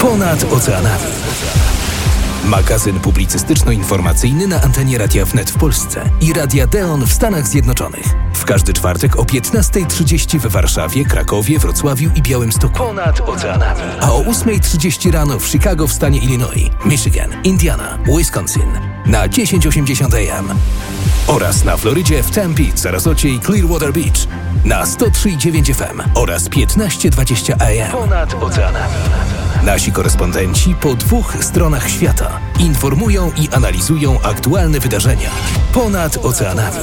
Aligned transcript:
Ponad 0.00 0.52
oceanami. 0.52 1.04
Magazyn 2.44 3.00
publicystyczno-informacyjny 3.00 4.46
na 4.46 4.62
antenie 4.62 4.98
Radia 4.98 5.24
Wnet 5.24 5.50
w 5.50 5.58
Polsce 5.58 6.10
i 6.20 6.32
Radia 6.32 6.66
Deon 6.66 7.06
w 7.06 7.12
Stanach 7.12 7.48
Zjednoczonych. 7.48 8.06
W 8.34 8.44
każdy 8.44 8.72
czwartek 8.72 9.16
o 9.16 9.22
15.30 9.22 10.38
w 10.38 10.46
Warszawie, 10.46 11.04
Krakowie, 11.04 11.58
Wrocławiu 11.58 12.10
i 12.14 12.22
Białymstoku. 12.22 12.78
Ponad 12.78 13.20
oceanami. 13.20 13.80
A 14.00 14.12
o 14.12 14.22
8.30 14.22 15.12
rano 15.12 15.38
w 15.38 15.46
Chicago 15.46 15.86
w 15.86 15.92
stanie 15.92 16.18
Illinois, 16.18 16.70
Michigan, 16.84 17.30
Indiana, 17.44 17.98
Wisconsin 18.16 18.97
na 19.08 19.28
1080 19.28 20.14
AM. 20.14 20.48
Oraz 21.26 21.64
na 21.64 21.76
Florydzie 21.76 22.22
w 22.22 22.30
Tempe, 22.30 22.62
Sarasocie 22.74 23.28
i 23.28 23.40
Clearwater 23.40 23.92
Beach 23.92 24.28
na 24.64 24.84
103.9 24.84 25.74
FM 25.74 26.02
oraz 26.14 26.48
15.20 26.48 27.52
AM. 27.52 27.92
Ponad 27.92 28.34
oceanami. 28.42 28.94
Nasi 29.62 29.92
korespondenci 29.92 30.74
po 30.74 30.94
dwóch 30.94 31.36
stronach 31.44 31.90
świata 31.90 32.40
informują 32.58 33.32
i 33.36 33.48
analizują 33.54 34.20
aktualne 34.22 34.80
wydarzenia 34.80 35.30
ponad 35.72 36.16
oceanami. 36.16 36.78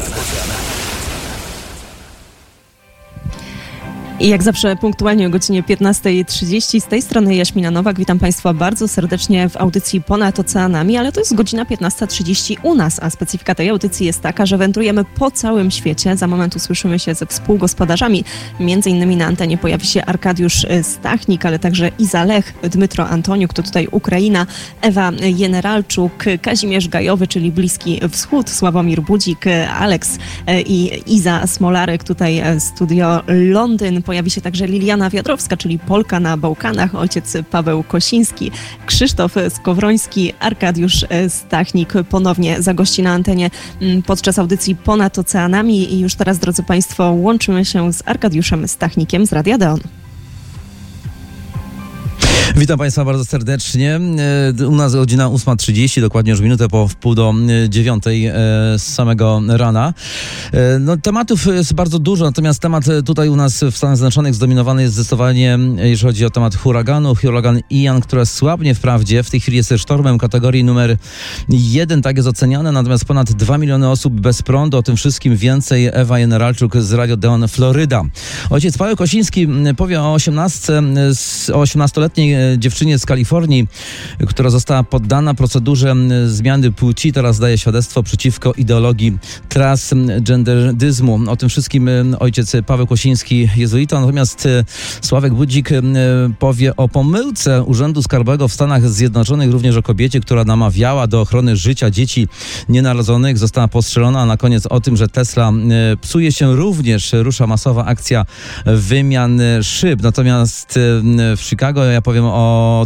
I 4.20 4.28
jak 4.28 4.44
zawsze 4.44 4.76
punktualnie 4.76 5.28
o 5.28 5.30
godzinie 5.30 5.64
15.30 5.64 6.82
z 6.82 6.86
tej 6.86 7.02
strony 7.02 7.36
Jaśmina 7.36 7.72
Nowak. 7.72 8.00
Witam 8.00 8.20
Państwa 8.20 8.54
bardzo 8.54 8.88
serdecznie 8.88 9.50
w 9.50 9.58
audycji 9.58 10.02
Ponad 10.02 10.40
Oceanami, 10.40 10.98
ale 10.98 11.12
to 11.12 11.20
jest 11.20 11.36
godzina 11.36 11.64
15.30 11.64 12.55
u 12.64 12.76
nas, 12.76 13.00
a 13.04 13.10
specyfika 13.10 13.55
tej 13.55 13.70
audycji 13.70 14.05
jest 14.05 14.22
taka, 14.22 14.46
że 14.46 14.58
wędrujemy 14.58 15.05
po 15.05 15.32
całym 15.32 15.72
świecie. 15.72 16.18
Za 16.18 16.28
moment 16.28 16.55
usłyszymy 16.55 17.00
się 17.00 17.14
ze 17.14 17.26
współgospodarzami. 17.26 18.24
Między 18.60 18.90
innymi 18.90 19.16
na 19.16 19.26
antenie 19.26 19.58
pojawi 19.58 19.86
się 19.86 20.05
Arkadiusz 20.05 20.66
Stachnik, 20.82 21.46
ale 21.46 21.60
także 21.60 21.91
Iza 22.00 22.24
Lech, 22.24 22.54
Dmytro 22.63 23.08
Antoniuk, 23.08 23.54
to 23.54 23.63
tutaj 23.63 23.88
Ukraina, 23.91 24.46
Ewa 24.82 25.12
Generalczuk, 25.40 26.24
Kazimierz 26.41 26.88
Gajowy, 26.88 27.27
czyli 27.27 27.52
Bliski 27.52 27.99
Wschód, 28.12 28.49
Sławomir 28.49 29.02
Budzik, 29.02 29.46
Aleks 29.80 30.18
i 30.66 31.02
Iza 31.08 31.48
Smolarek, 31.48 32.04
tutaj 32.04 32.43
studio 32.60 33.21
Londyn 33.27 34.05
pojawi 34.06 34.30
się 34.30 34.42
także 34.42 34.68
Liliana 34.68 35.10
Wiadrowska, 35.10 35.58
czyli 35.58 35.80
Polka 35.80 36.20
na 36.20 36.38
Bałkanach, 36.38 36.96
ojciec 36.96 37.34
Paweł 37.52 37.84
Kosiński, 37.84 38.52
Krzysztof 38.86 39.36
Skowroński, 39.50 40.34
Arkadiusz 40.40 41.06
Stachnik 41.30 41.94
ponownie 42.10 42.62
zagości 42.62 43.04
na 43.04 43.12
antenie 43.12 43.50
mm, 43.82 44.02
podczas 44.02 44.40
audycji 44.40 44.76
Ponad 44.76 45.20
Oceanami. 45.20 45.94
I 45.94 46.00
już 46.00 46.16
teraz, 46.16 46.40
drodzy 46.40 46.64
Państwo, 46.64 47.12
łączymy 47.12 47.66
się 47.66 47.94
z 47.94 48.04
Arkadiuszem 48.06 48.68
Stachnikiem 48.68 49.26
z 49.26 49.34
Radia 49.34 49.58
Deon. 49.58 49.80
Witam 52.58 52.78
Państwa 52.78 53.06
bardzo 53.06 53.26
serdecznie. 53.26 54.00
E, 54.60 54.68
u 54.68 54.76
nas 54.76 54.96
godzina 54.96 55.26
8.30, 55.26 56.02
dokładnie 56.02 56.32
już 56.32 56.42
minutę 56.42 56.68
po 56.70 56.88
wpół 56.88 57.16
do 57.16 57.34
e, 57.66 57.70
dziewiątej 57.70 58.26
e, 58.26 58.34
z 58.78 58.84
samego 58.84 59.42
rana. 59.48 59.94
No, 60.80 60.98
tematów 60.98 61.46
jest 61.46 61.74
bardzo 61.74 62.00
dużo, 62.00 62.26
natomiast 62.26 62.62
temat 62.62 62.84
tutaj 63.06 63.30
u 63.30 63.36
nas 63.36 63.64
w 63.64 63.78
Stanach 63.78 63.98
Zjednoczonych 63.98 64.36
zdominowany 64.36 64.81
jest 64.81 64.94
zdecydowanie, 64.94 65.59
jeżeli 65.78 66.09
chodzi 66.09 66.26
o 66.26 66.30
temat 66.30 66.56
huraganu. 66.56 67.16
Huragan 67.16 67.59
Ian, 67.70 68.02
która 68.02 68.26
słabnie 68.26 68.76
wprawdzie, 68.76 69.24
w 69.24 69.30
tej 69.30 69.40
chwili 69.40 69.58
jest 69.58 69.74
sztormem 69.78 70.18
kategorii 70.18 70.64
numer 70.64 70.98
jeden, 71.50 72.02
tak 72.02 72.18
jest 72.18 72.30
oceniane, 72.30 72.72
natomiast 72.72 73.06
ponad 73.06 73.31
2 73.31 73.58
miliony 73.58 73.90
osób 73.90 74.14
bez 74.14 74.42
prądu. 74.42 74.78
O 74.78 74.84
tym 74.84 74.96
wszystkim 74.96 75.36
więcej 75.36 75.90
Ewa 75.94 76.20
Generalczuk 76.20 76.78
z 76.78 76.94
Radio 76.94 77.18
Deon 77.18 77.48
Floryda. 77.48 78.03
Ojciec 78.50 78.78
Paweł 78.78 78.96
Kosiński 78.96 79.48
powie 79.78 80.02
o 80.02 80.14
18, 80.14 80.74
o 81.53 81.64
18-letniej 81.64 82.44
dziewczynie 82.57 83.00
z 83.00 83.06
Kalifornii, 83.06 83.68
która 84.28 84.50
została 84.50 84.84
poddana 84.84 85.34
procedurze 85.34 85.96
zmiany 86.28 86.72
płci. 86.72 87.13
Teraz 87.13 87.40
daje 87.40 87.57
świadectwo 87.57 88.03
przeciwko 88.03 88.53
ideologii 88.53 89.18
transgenderyzmu. 89.50 91.20
O 91.28 91.36
tym 91.36 91.50
wszystkim 91.50 91.90
ojciec 92.20 92.52
Paweł 92.66 92.88
Kosiński, 92.88 93.50
jezuita. 93.56 94.00
Natomiast 94.00 94.46
e, 94.46 94.64
Sławek 95.02 95.34
Budzik 95.34 95.70
powie 96.40 96.75
o 96.75 96.90
pomyłce 96.90 97.64
Urzędu 97.64 98.03
Skarbowego 98.03 98.47
w 98.47 98.53
Stanach 98.53 98.90
Zjednoczonych, 98.90 99.52
również 99.52 99.78
o 99.78 99.84
kobiecie, 99.84 100.20
która 100.20 100.44
namawiała 100.44 101.08
do 101.08 101.22
ochrony 101.22 101.56
życia 101.56 101.91
dzieci 101.91 102.28
nienarodzonych. 102.70 103.38
Została 103.38 103.68
postrzelona, 103.68 104.22
a 104.22 104.25
na 104.25 104.38
koniec 104.38 104.66
o 104.66 104.80
tym, 104.80 104.97
że 104.97 105.08
Tesla 105.08 105.52
psuje 106.02 106.31
się 106.31 106.56
również. 106.56 107.14
Rusza 107.14 107.47
masowa 107.47 107.86
akcja 107.86 108.25
wymian 108.66 109.41
szyb. 109.62 110.02
Natomiast 110.02 110.80
w 111.38 111.41
Chicago 111.41 111.86
ja 111.86 112.02
powiem 112.02 112.25
o 112.25 112.34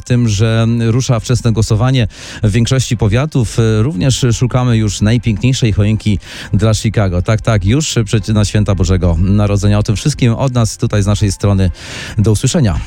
tym, 0.05 0.27
że 0.27 0.67
rusza 0.79 1.19
wczesne 1.19 1.51
głosowanie 1.51 2.07
w 2.43 2.51
większości 2.51 2.97
powiatów. 2.97 3.57
Również 3.79 4.25
szukamy 4.33 4.77
już 4.77 5.01
najpiękniejszej 5.01 5.73
choinki 5.73 6.19
dla 6.53 6.73
Chicago. 6.73 7.21
Tak, 7.21 7.41
tak, 7.41 7.65
już 7.65 7.95
na 8.33 8.45
święta 8.45 8.75
Bożego 8.75 9.17
Narodzenia. 9.19 9.79
O 9.79 9.83
tym 9.83 9.95
wszystkim 9.95 10.33
od 10.33 10.53
nas 10.53 10.77
tutaj 10.77 11.03
z 11.03 11.05
naszej 11.05 11.31
strony. 11.31 11.71
Do 12.17 12.31
usłyszenia 12.31 12.79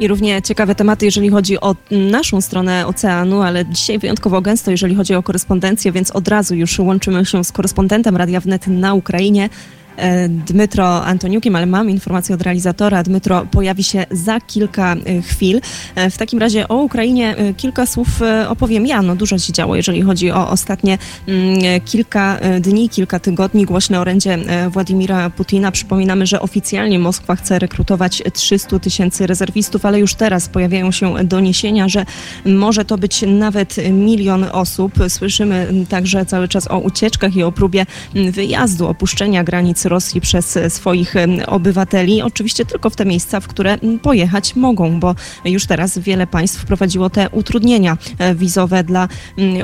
i 0.00 0.08
równie 0.08 0.42
ciekawe 0.42 0.74
tematy, 0.74 1.04
jeżeli 1.04 1.30
chodzi 1.30 1.60
o 1.60 1.76
naszą 1.90 2.40
stronę 2.40 2.86
oceanu, 2.86 3.42
ale 3.42 3.66
dzisiaj 3.66 3.98
wyjątkowo 3.98 4.40
gęsto, 4.40 4.70
jeżeli 4.70 4.94
chodzi 4.94 5.14
o 5.14 5.22
korespondencję, 5.22 5.92
więc 5.92 6.10
od 6.10 6.28
razu 6.28 6.54
już 6.54 6.78
łączymy 6.78 7.26
się 7.26 7.44
z 7.44 7.52
korespondentem 7.52 8.16
Radia 8.16 8.40
Wnet 8.40 8.66
na 8.66 8.94
Ukrainie. 8.94 9.48
E, 9.96 10.28
Dmytro 10.28 11.04
Antoniukiem, 11.04 11.56
ale 11.56 11.66
mam 11.66 11.90
informację 11.90 12.34
od 12.34 12.42
realizatora. 12.42 13.02
Dmytro 13.02 13.46
pojawi 13.50 13.84
się 13.84 14.06
za 14.10 14.40
kilka 14.40 14.94
e, 14.94 15.22
chwil. 15.22 15.60
E, 15.94 16.10
w 16.10 16.18
takim 16.18 16.38
razie 16.38 16.68
o 16.68 16.76
Ukrainie 16.76 17.36
kilka 17.56 17.86
słów 17.86 18.08
opowiem 18.48 18.86
ja. 18.86 19.02
No 19.02 19.16
dużo 19.16 19.38
się 19.38 19.52
działo, 19.52 19.76
jeżeli 19.76 20.02
chodzi 20.02 20.30
o 20.30 20.50
ostatnie 20.50 20.98
mm, 21.28 21.80
kilka 21.84 22.38
dni, 22.60 22.88
kilka 22.88 23.18
tygodni. 23.18 23.64
Głośne 23.64 24.00
orędzie 24.00 24.38
Władimira 24.70 25.30
Putina. 25.30 25.72
Przypominamy, 25.72 26.26
że 26.26 26.40
oficjalnie 26.40 26.98
Moskwa 26.98 27.36
chce 27.36 27.58
rekrutować 27.58 28.22
300 28.32 28.78
tysięcy 28.78 29.26
rezerwistów, 29.26 29.86
ale 29.86 30.00
już 30.00 30.14
teraz 30.14 30.48
pojawiają 30.48 30.90
się 30.90 31.14
doniesienia, 31.24 31.88
że 31.88 32.06
może 32.46 32.84
to 32.84 32.98
być 32.98 33.24
nawet 33.26 33.76
milion 33.90 34.44
osób. 34.52 34.92
Słyszymy 35.08 35.66
także 35.88 36.26
cały 36.26 36.48
czas 36.48 36.70
o 36.70 36.78
ucieczkach 36.78 37.36
i 37.36 37.42
o 37.42 37.52
próbie 37.52 37.86
wyjazdu, 38.14 38.86
opuszczenia 38.86 39.44
granic 39.44 39.83
Rosji 39.84 40.20
przez 40.20 40.58
swoich 40.68 41.14
obywateli. 41.46 42.22
Oczywiście 42.22 42.66
tylko 42.66 42.90
w 42.90 42.96
te 42.96 43.04
miejsca, 43.04 43.40
w 43.40 43.48
które 43.48 43.78
pojechać 44.02 44.56
mogą, 44.56 45.00
bo 45.00 45.14
już 45.44 45.66
teraz 45.66 45.98
wiele 45.98 46.26
państw 46.26 46.60
wprowadziło 46.60 47.10
te 47.10 47.30
utrudnienia 47.30 47.96
e, 48.18 48.34
wizowe 48.34 48.84
dla 48.84 49.08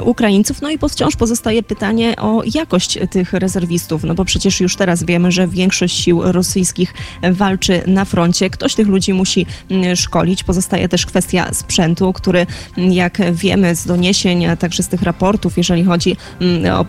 Ukraińców. 0.02 0.62
No 0.62 0.70
i 0.70 0.78
wciąż 0.90 1.16
pozostaje 1.16 1.62
pytanie 1.62 2.16
o 2.16 2.42
jakość 2.54 2.98
tych 3.10 3.32
rezerwistów, 3.32 4.04
no 4.04 4.14
bo 4.14 4.24
przecież 4.24 4.60
już 4.60 4.76
teraz 4.76 5.04
wiemy, 5.04 5.32
że 5.32 5.48
większość 5.48 6.04
sił 6.04 6.22
rosyjskich 6.32 6.94
walczy 7.32 7.82
na 7.86 8.04
froncie. 8.04 8.50
Ktoś 8.50 8.74
tych 8.74 8.88
ludzi 8.88 9.14
musi 9.14 9.46
szkolić. 9.94 10.44
Pozostaje 10.44 10.88
też 10.88 11.06
kwestia 11.06 11.54
sprzętu, 11.54 12.12
który 12.12 12.46
jak 12.76 13.18
wiemy 13.32 13.74
z 13.74 13.86
doniesień, 13.86 14.46
a 14.46 14.56
także 14.56 14.82
z 14.82 14.88
tych 14.88 15.02
raportów, 15.02 15.56
jeżeli 15.56 15.84
chodzi 15.84 16.16
o 16.72 16.86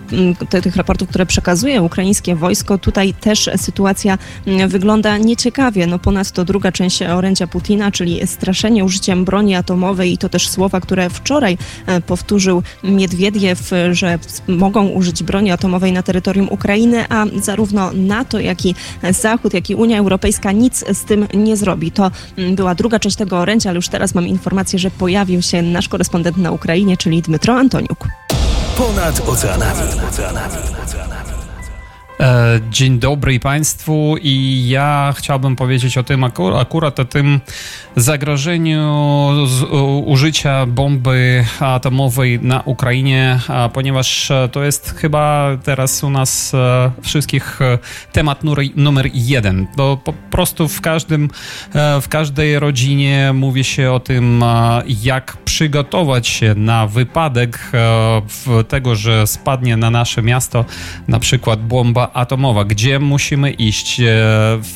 tych 0.62 0.75
raportów, 0.75 1.09
które 1.09 1.25
przekazuje 1.25 1.81
ukraińskie 1.81 2.36
wojsko, 2.36 2.78
tutaj 2.78 3.14
też 3.22 3.50
sytuacja 3.58 4.18
mm, 4.48 4.70
wygląda 4.70 5.18
nieciekawie. 5.18 5.88
No 5.88 6.00
ponadto 6.00 6.46
druga 6.46 6.72
część 6.72 7.02
orędzia 7.02 7.48
Putina, 7.48 7.92
czyli 7.92 8.28
straszenie 8.28 8.86
użyciem 8.86 9.26
broni 9.26 9.56
atomowej 9.56 10.14
i 10.14 10.18
to 10.18 10.30
też 10.30 10.50
słowa, 10.50 10.80
które 10.80 11.09
wczoraj 11.09 11.58
e, 11.86 12.02
powtórzył 12.02 12.64
Miedwiediew, 12.84 13.72
że 13.92 14.20
mogą 14.48 14.88
użyć 14.88 15.24
broni 15.24 15.52
atomowej 15.52 15.92
na 15.92 16.04
terytorium 16.04 16.50
Ukrainy, 16.50 17.06
a 17.09 17.26
zarówno 17.42 17.92
NATO, 17.94 18.40
jak 18.40 18.66
i 18.66 18.76
Zachód, 19.12 19.53
jak 19.53 19.70
i 19.70 19.76
Unia 19.76 20.00
Europejska 20.00 20.52
nic 20.52 20.86
z 20.94 21.03
tym 21.03 21.28
nie 21.34 21.58
zrobi. 21.58 21.92
To 21.92 22.12
mm, 22.38 22.56
była 22.56 22.76
druga 22.76 23.00
część 23.00 23.16
tego 23.16 23.38
orędzia, 23.38 23.70
ale 23.70 23.78
już 23.78 23.90
teraz 23.90 24.16
mam 24.16 24.28
informację, 24.28 24.79
że 24.79 24.91
pojawił 24.91 25.41
się 25.41 25.62
nasz 25.62 25.90
korespondent 25.90 26.38
na 26.38 26.52
Ukrainie, 26.52 26.97
czyli 26.97 27.22
Dmytro 27.22 27.53
Antoniuk. 27.53 28.08
Ponad 28.78 29.29
oceanami. 29.29 29.82
E, 32.22 32.59
dzień 32.70 33.00
dobry 33.00 33.40
Państwu 33.40 34.16
i 34.22 34.66
ja 34.70 35.14
chciałbym 35.18 35.56
powiedzieć 35.56 35.97
o 35.97 36.03
tym 36.03 36.23
akurat 36.59 37.00
o 37.00 37.06
tym 37.06 37.40
zagrożeniu 37.96 38.82
użycia 40.06 40.66
bomby 40.66 41.46
atomowej 41.59 42.40
na 42.41 42.62
Ukrainie, 42.66 43.40
ponieważ 43.73 44.32
to 44.52 44.64
jest 44.64 44.96
chyba 44.97 45.58
teraz 45.64 46.03
u 46.03 46.09
nas 46.09 46.53
e, 46.53 46.91
wszystkich 47.02 47.62
e, 47.62 47.78
temat 48.12 48.44
numer 48.76 49.09
jeden. 49.14 49.68
Bo 49.78 49.97
po 49.97 50.14
prostu 50.14 50.68
w 50.68 50.82
każdym, 50.82 51.29
w 52.02 52.08
każdej 52.09 52.59
rodzinie 52.59 53.32
mówi 53.34 53.64
się 53.64 53.91
o 53.91 54.00
tym, 54.00 54.44
jak 55.03 55.38
przygotować 55.38 56.28
się 56.28 56.56
na 56.56 56.88
wypadek 56.88 57.72
tego, 58.68 58.96
że 58.96 59.28
spadnie 59.28 59.78
na 59.78 59.90
nasze 59.90 60.22
miasto 60.22 60.66
na 61.08 61.20
przykład 61.20 61.62
bomba 61.62 62.10
atomowa, 62.13 62.66
gdzie 62.66 62.99
musimy 62.99 63.52
iść, 63.52 64.02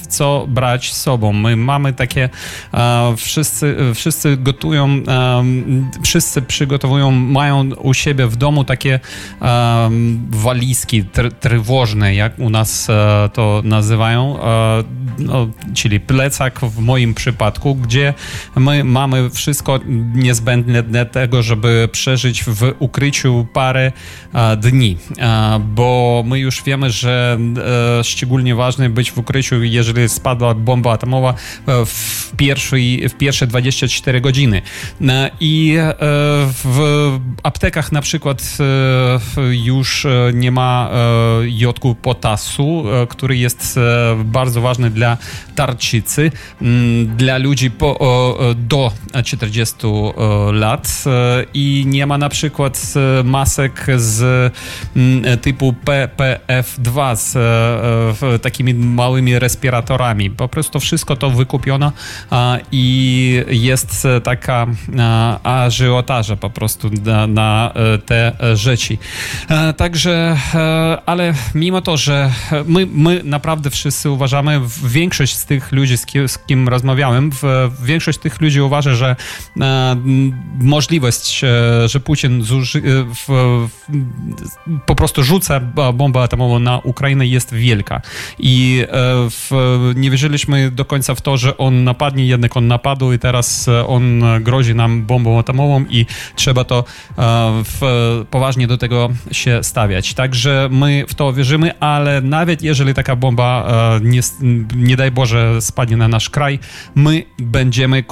co 0.09 0.45
brać 0.47 0.93
z 0.93 1.01
sobą. 1.01 1.33
My 1.33 1.55
mamy 1.55 1.93
takie, 1.93 2.29
wszyscy, 3.17 3.75
wszyscy 3.93 4.37
gotują, 4.37 5.01
wszyscy 6.03 6.41
przygotowują, 6.41 7.11
mają 7.11 7.69
u 7.69 7.93
siebie 7.93 8.27
w 8.27 8.35
domu 8.35 8.63
takie 8.63 8.99
walizki 10.29 11.03
trwożne, 11.39 12.15
jak 12.15 12.39
u 12.39 12.49
nas 12.49 12.87
to 13.33 13.61
nazywają, 13.63 14.39
no, 15.19 15.47
czyli 15.73 15.99
plecak 15.99 16.59
w 16.59 16.79
moim 16.79 17.13
przypadku, 17.13 17.75
gdzie 17.75 18.13
my 18.55 18.83
mamy 18.83 19.29
wszystko 19.29 19.79
niezbędne 20.15 20.83
do 20.83 21.05
tego, 21.05 21.43
żeby 21.43 21.89
przeżyć 21.91 22.43
w 22.43 22.73
ukryciu 22.79 23.47
parę 23.53 23.91
dni, 24.57 24.97
bo 25.59 26.23
my 26.25 26.39
już 26.39 26.63
wiemy, 26.63 26.89
że 26.89 27.24
e, 27.99 28.03
szczególnie 28.03 28.55
ważne 28.55 28.89
być 28.89 29.11
w 29.11 29.17
ukryciu, 29.17 29.63
jeżeli 29.63 30.09
spadła 30.09 30.53
bomba 30.53 30.91
atomowa 30.91 31.29
e, 31.29 31.85
w, 31.85 32.31
pierwszej, 32.37 33.09
w 33.09 33.13
pierwsze 33.13 33.47
24 33.47 34.21
godziny. 34.21 34.61
E, 35.01 35.31
I 35.39 35.77
w 36.63 37.19
aptekach 37.43 37.91
na 37.91 38.01
przykład 38.01 38.57
już 39.51 40.07
nie 40.33 40.51
ma 40.51 40.89
jodku 41.45 41.95
potasu, 41.95 42.85
który 43.09 43.37
jest 43.37 43.79
bardzo 44.25 44.61
ważny 44.61 44.89
dla 44.89 45.17
tarczycy, 45.55 46.31
dla 47.17 47.37
ludzi 47.37 47.71
po, 47.71 47.99
do 48.55 48.91
40 49.23 49.75
lat 50.51 51.03
i 51.53 51.83
nie 51.87 52.05
ma 52.05 52.17
na 52.17 52.29
przykład 52.29 52.93
masek 53.23 53.85
z 53.97 54.53
typu 55.41 55.75
PPF2 55.85 57.14
z 57.15 57.35
e, 58.23 58.39
takimi 58.39 58.73
małymi 58.73 59.39
respiratorami. 59.39 60.29
Po 60.29 60.47
prostu 60.47 60.79
wszystko 60.79 61.15
to 61.15 61.29
wykupiono 61.29 61.91
i 62.71 63.43
jest 63.49 64.07
taka 64.23 64.67
ażiotaża 65.43 66.35
po 66.35 66.49
prostu 66.49 66.89
na, 67.05 67.27
na 67.27 67.73
e, 67.75 67.97
te 67.97 68.31
rzeczy. 68.53 68.97
E, 69.49 69.73
także, 69.73 70.37
ale 71.05 71.33
mimo 71.55 71.81
to, 71.81 71.97
że 71.97 72.31
my, 72.65 72.87
my 72.91 73.21
naprawdę 73.23 73.69
wszyscy 73.69 74.09
uważamy, 74.09 74.61
większość 74.83 75.35
z 75.35 75.45
tych 75.45 75.71
ludzi, 75.71 75.97
z 75.97 76.05
kim, 76.05 76.29
z 76.29 76.37
kim 76.37 76.69
rozmawiałem, 76.69 77.31
większość 77.83 78.19
tych 78.19 78.41
ludzi 78.41 78.61
uważa, 78.61 78.95
że 78.95 79.15
możliwość, 80.59 81.41
że 81.85 81.99
Putin 81.99 82.43
zuży, 82.43 82.81
po 84.85 84.95
prostu 84.95 85.23
rzuca 85.23 85.59
bombę 85.93 86.21
atomową 86.21 86.59
na 86.59 86.79
Ukrainę 86.79 86.94
jest 87.25 87.53
wielka. 87.53 88.01
I 88.39 88.85
e, 88.87 88.87
w, 89.29 89.51
nie 89.95 90.11
wierzyliśmy 90.11 90.71
do 90.71 90.85
końca 90.85 91.15
w 91.15 91.21
to, 91.21 91.37
że 91.37 91.57
on 91.57 91.83
napadnie, 91.83 92.25
jednak 92.25 92.57
on 92.57 92.67
napadł 92.67 93.11
i 93.11 93.19
teraz 93.19 93.67
e, 93.67 93.87
on 93.87 94.23
grozi 94.41 94.75
nam 94.75 95.05
bombą 95.05 95.39
atomową 95.39 95.85
i 95.89 96.05
trzeba 96.35 96.63
to 96.63 96.79
e, 96.79 96.83
w, 97.63 97.81
poważnie 98.31 98.67
do 98.67 98.77
tego 98.77 99.09
się 99.31 99.63
stawiać. 99.63 100.13
Także 100.13 100.69
my 100.71 101.05
w 101.07 101.15
to 101.15 101.33
wierzymy, 101.33 101.79
ale 101.79 102.21
nawet 102.21 102.61
jeżeli 102.61 102.93
taka 102.93 103.15
bomba 103.15 103.67
nie, 104.01 104.21
nie 104.75 104.95
daj 104.95 105.11
Boże 105.11 105.61
spadnie 105.61 105.97
na 105.97 106.07
nasz 106.07 106.29
kraj, 106.29 106.59
my 106.95 107.23
będziemy 107.39 108.03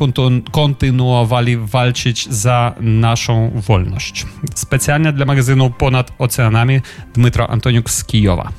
kontynuowali 0.51 1.57
walczyć 1.57 2.29
za 2.29 2.75
naszą 2.79 3.51
wolność. 3.55 4.25
Specjalnie 4.55 5.13
dla 5.13 5.25
magazynu 5.25 5.69
Ponad 5.69 6.11
Oceanami 6.17 6.81
Dmytro 7.13 7.49
Antoniuk 7.49 7.89
z 7.89 8.03
Kijowa. 8.03 8.51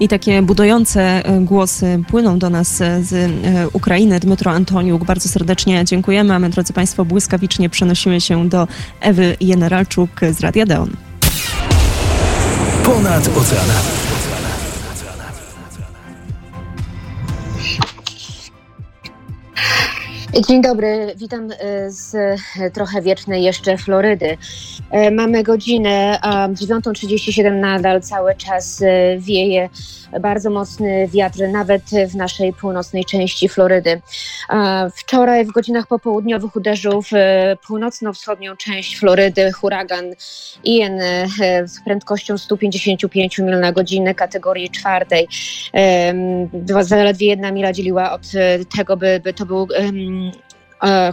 I 0.00 0.08
takie 0.08 0.42
budujące 0.42 1.02
e, 1.02 1.40
głosy 1.40 2.02
płyną 2.08 2.38
do 2.38 2.50
nas 2.50 2.76
z 2.76 3.12
e, 3.12 3.68
Ukrainy. 3.72 4.20
Dmytro 4.20 4.50
Antoniuk, 4.50 5.04
bardzo 5.04 5.28
serdecznie 5.28 5.84
dziękujemy, 5.84 6.34
a 6.34 6.38
my, 6.38 6.50
drodzy 6.50 6.72
Państwo, 6.72 7.04
błyskawicznie 7.04 7.70
przenosimy 7.70 8.20
się 8.20 8.48
do 8.48 8.68
Ewy 9.00 9.36
Generalczuk 9.40 10.10
z 10.32 10.40
Radia 10.40 10.66
Deon. 10.66 10.90
Ponad 12.84 13.28
oceanami. 13.28 14.04
Dzień 20.40 20.62
dobry, 20.62 21.14
witam 21.16 21.50
e, 21.50 21.90
z 21.90 22.16
trochę 22.72 23.02
wiecznej 23.02 23.42
jeszcze 23.42 23.78
Florydy. 23.78 24.36
E, 24.90 25.10
mamy 25.10 25.42
godzinę 25.42 26.18
9.37, 26.22 27.52
nadal 27.60 28.00
cały 28.02 28.34
czas 28.34 28.82
e, 28.82 29.18
wieje 29.18 29.68
bardzo 30.20 30.50
mocny 30.50 31.08
wiatr, 31.08 31.38
nawet 31.52 31.82
w 32.08 32.16
naszej 32.16 32.52
północnej 32.52 33.04
części 33.04 33.48
Florydy. 33.48 34.00
Wczoraj 34.96 35.44
w 35.44 35.52
godzinach 35.52 35.86
popołudniowych 35.86 36.56
uderzył 36.56 37.02
w 37.02 37.10
północno-wschodnią 37.66 38.56
część 38.56 38.98
Florydy 38.98 39.52
huragan 39.52 40.04
Ian 40.64 40.98
z 41.64 41.84
prędkością 41.84 42.38
155 42.38 43.38
mil 43.38 43.60
na 43.60 43.72
godzinę 43.72 44.14
kategorii 44.14 44.70
czwartej. 44.70 45.28
Zaledwie 46.80 47.26
jedna 47.26 47.52
mila 47.52 47.72
dzieliła 47.72 48.12
od 48.12 48.22
tego, 48.76 48.96
by, 48.96 49.20
by 49.24 49.32
to 49.32 49.46
był 49.46 49.68
E, 49.76 49.92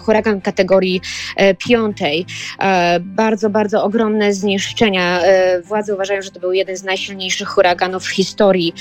huragan 0.01 0.41
kategorii 0.41 1.01
e, 1.35 1.55
piątej. 1.55 2.25
E, 2.59 2.99
bardzo, 2.99 3.49
bardzo 3.49 3.83
ogromne 3.83 4.33
zniszczenia. 4.33 5.21
Władze 5.63 5.93
uważają, 5.93 6.21
że 6.21 6.31
to 6.31 6.39
był 6.39 6.53
jeden 6.53 6.77
z 6.77 6.83
najsilniejszych 6.83 7.47
huraganów 7.47 8.03
w 8.03 8.09
historii 8.09 8.73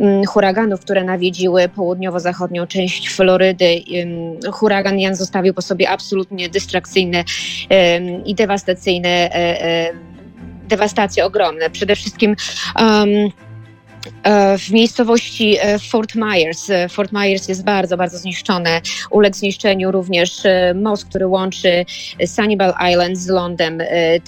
mm, 0.00 0.24
huraganów, 0.24 0.80
które 0.80 1.04
nawiedziły 1.04 1.68
południowo-zachodnią 1.68 2.66
część 2.66 3.08
Florydy. 3.08 3.82
Huragan 4.52 4.98
Jan 4.98 5.16
zostawił 5.16 5.54
po 5.54 5.62
sobie 5.62 5.90
absolutnie 5.90 6.48
dystrakcyjne 6.48 7.24
i 8.24 8.34
dewastacyjne 8.34 9.30
dewastacje 10.68 11.24
ogromne. 11.24 11.70
Przede 11.70 11.96
wszystkim 11.96 12.36
um, 12.80 13.08
E, 13.18 13.43
w 14.58 14.70
miejscowości 14.70 15.56
e, 15.60 15.78
Fort 15.78 16.14
Myers. 16.14 16.70
E, 16.70 16.88
Fort 16.88 17.12
Myers 17.12 17.48
jest 17.48 17.64
bardzo, 17.64 17.96
bardzo 17.96 18.18
zniszczone. 18.18 18.80
Uległ 19.10 19.36
zniszczeniu 19.36 19.92
również 19.92 20.42
most, 20.74 21.04
który 21.04 21.26
łączy 21.26 21.84
Sunnybell 22.26 22.72
Island 22.92 23.18
z 23.18 23.28
Lądem. 23.28 23.82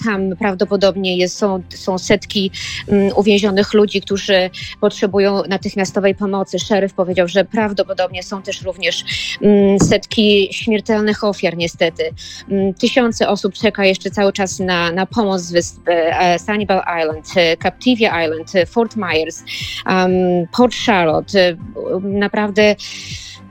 Tam 0.05 0.35
prawdopodobnie 0.39 1.17
jest, 1.17 1.37
są, 1.37 1.63
są 1.75 1.97
setki 1.97 2.51
mm, 2.87 3.11
uwięzionych 3.15 3.73
ludzi, 3.73 4.01
którzy 4.01 4.49
potrzebują 4.81 5.43
natychmiastowej 5.49 6.15
pomocy. 6.15 6.59
Szeryf 6.59 6.93
powiedział, 6.93 7.27
że 7.27 7.45
prawdopodobnie 7.45 8.23
są 8.23 8.41
też 8.41 8.61
również 8.61 9.03
mm, 9.41 9.79
setki 9.79 10.49
śmiertelnych 10.51 11.23
ofiar, 11.23 11.57
niestety. 11.57 12.03
Mm, 12.51 12.73
tysiące 12.73 13.29
osób 13.29 13.53
czeka 13.53 13.85
jeszcze 13.85 14.11
cały 14.11 14.33
czas 14.33 14.59
na, 14.59 14.91
na 14.91 15.05
pomoc 15.05 15.41
z 15.41 15.51
wysp 15.51 15.81
Sunnybell 16.45 16.81
Island, 17.01 17.25
Captivia 17.63 18.23
Island, 18.25 18.51
Fort 18.67 18.95
Myers 18.95 19.43
um, 19.85 20.47
Port 20.57 20.75
Charlotte. 20.85 21.35
Y, 21.35 21.57
naprawdę 22.01 22.75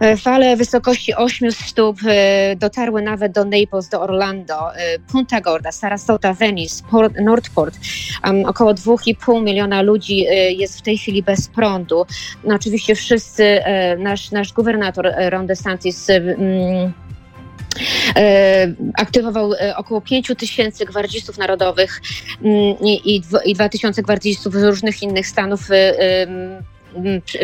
y, 0.03 0.17
Fale 0.17 0.57
wysokości 0.57 1.15
8 1.15 1.53
stóp 1.53 1.99
y, 2.03 2.57
dotarły 2.57 3.03
nawet 3.03 3.33
do 3.33 3.45
Naples, 3.45 3.89
do 3.89 4.01
Orlando, 4.01 4.71
Punta 5.13 5.41
Gorda, 5.41 5.73
Sarasota, 5.73 6.33
Venice, 6.33 6.85
Port, 6.91 7.15
Northport. 7.21 7.79
Um, 8.25 8.45
około 8.45 8.75
2,5 8.75 9.43
miliona 9.43 9.83
ludzi 9.83 10.25
jest 10.49 10.79
w 10.79 10.83
tej 10.83 10.99
chwili 10.99 11.23
bez 11.23 11.49
prądu. 11.49 12.07
No, 12.45 12.55
oczywiście 12.55 12.95
wszyscy, 12.95 13.61
nasz, 13.99 14.31
nasz 14.31 14.53
gubernator 14.53 15.13
Ron 15.31 15.47
DeSantis 15.47 16.09
um, 16.09 16.93
aktywował 18.95 19.53
około 19.77 20.01
5 20.01 20.33
tysięcy 20.39 20.85
gwardzistów 20.85 21.39
narodowych 21.39 22.01
mm, 22.43 22.77
i, 22.81 23.23
i 23.45 23.55
2 23.55 23.69
tysiące 23.69 24.03
gwardzistów 24.03 24.55
z 24.55 24.63
różnych 24.63 25.03
innych 25.03 25.27
stanów 25.27 25.69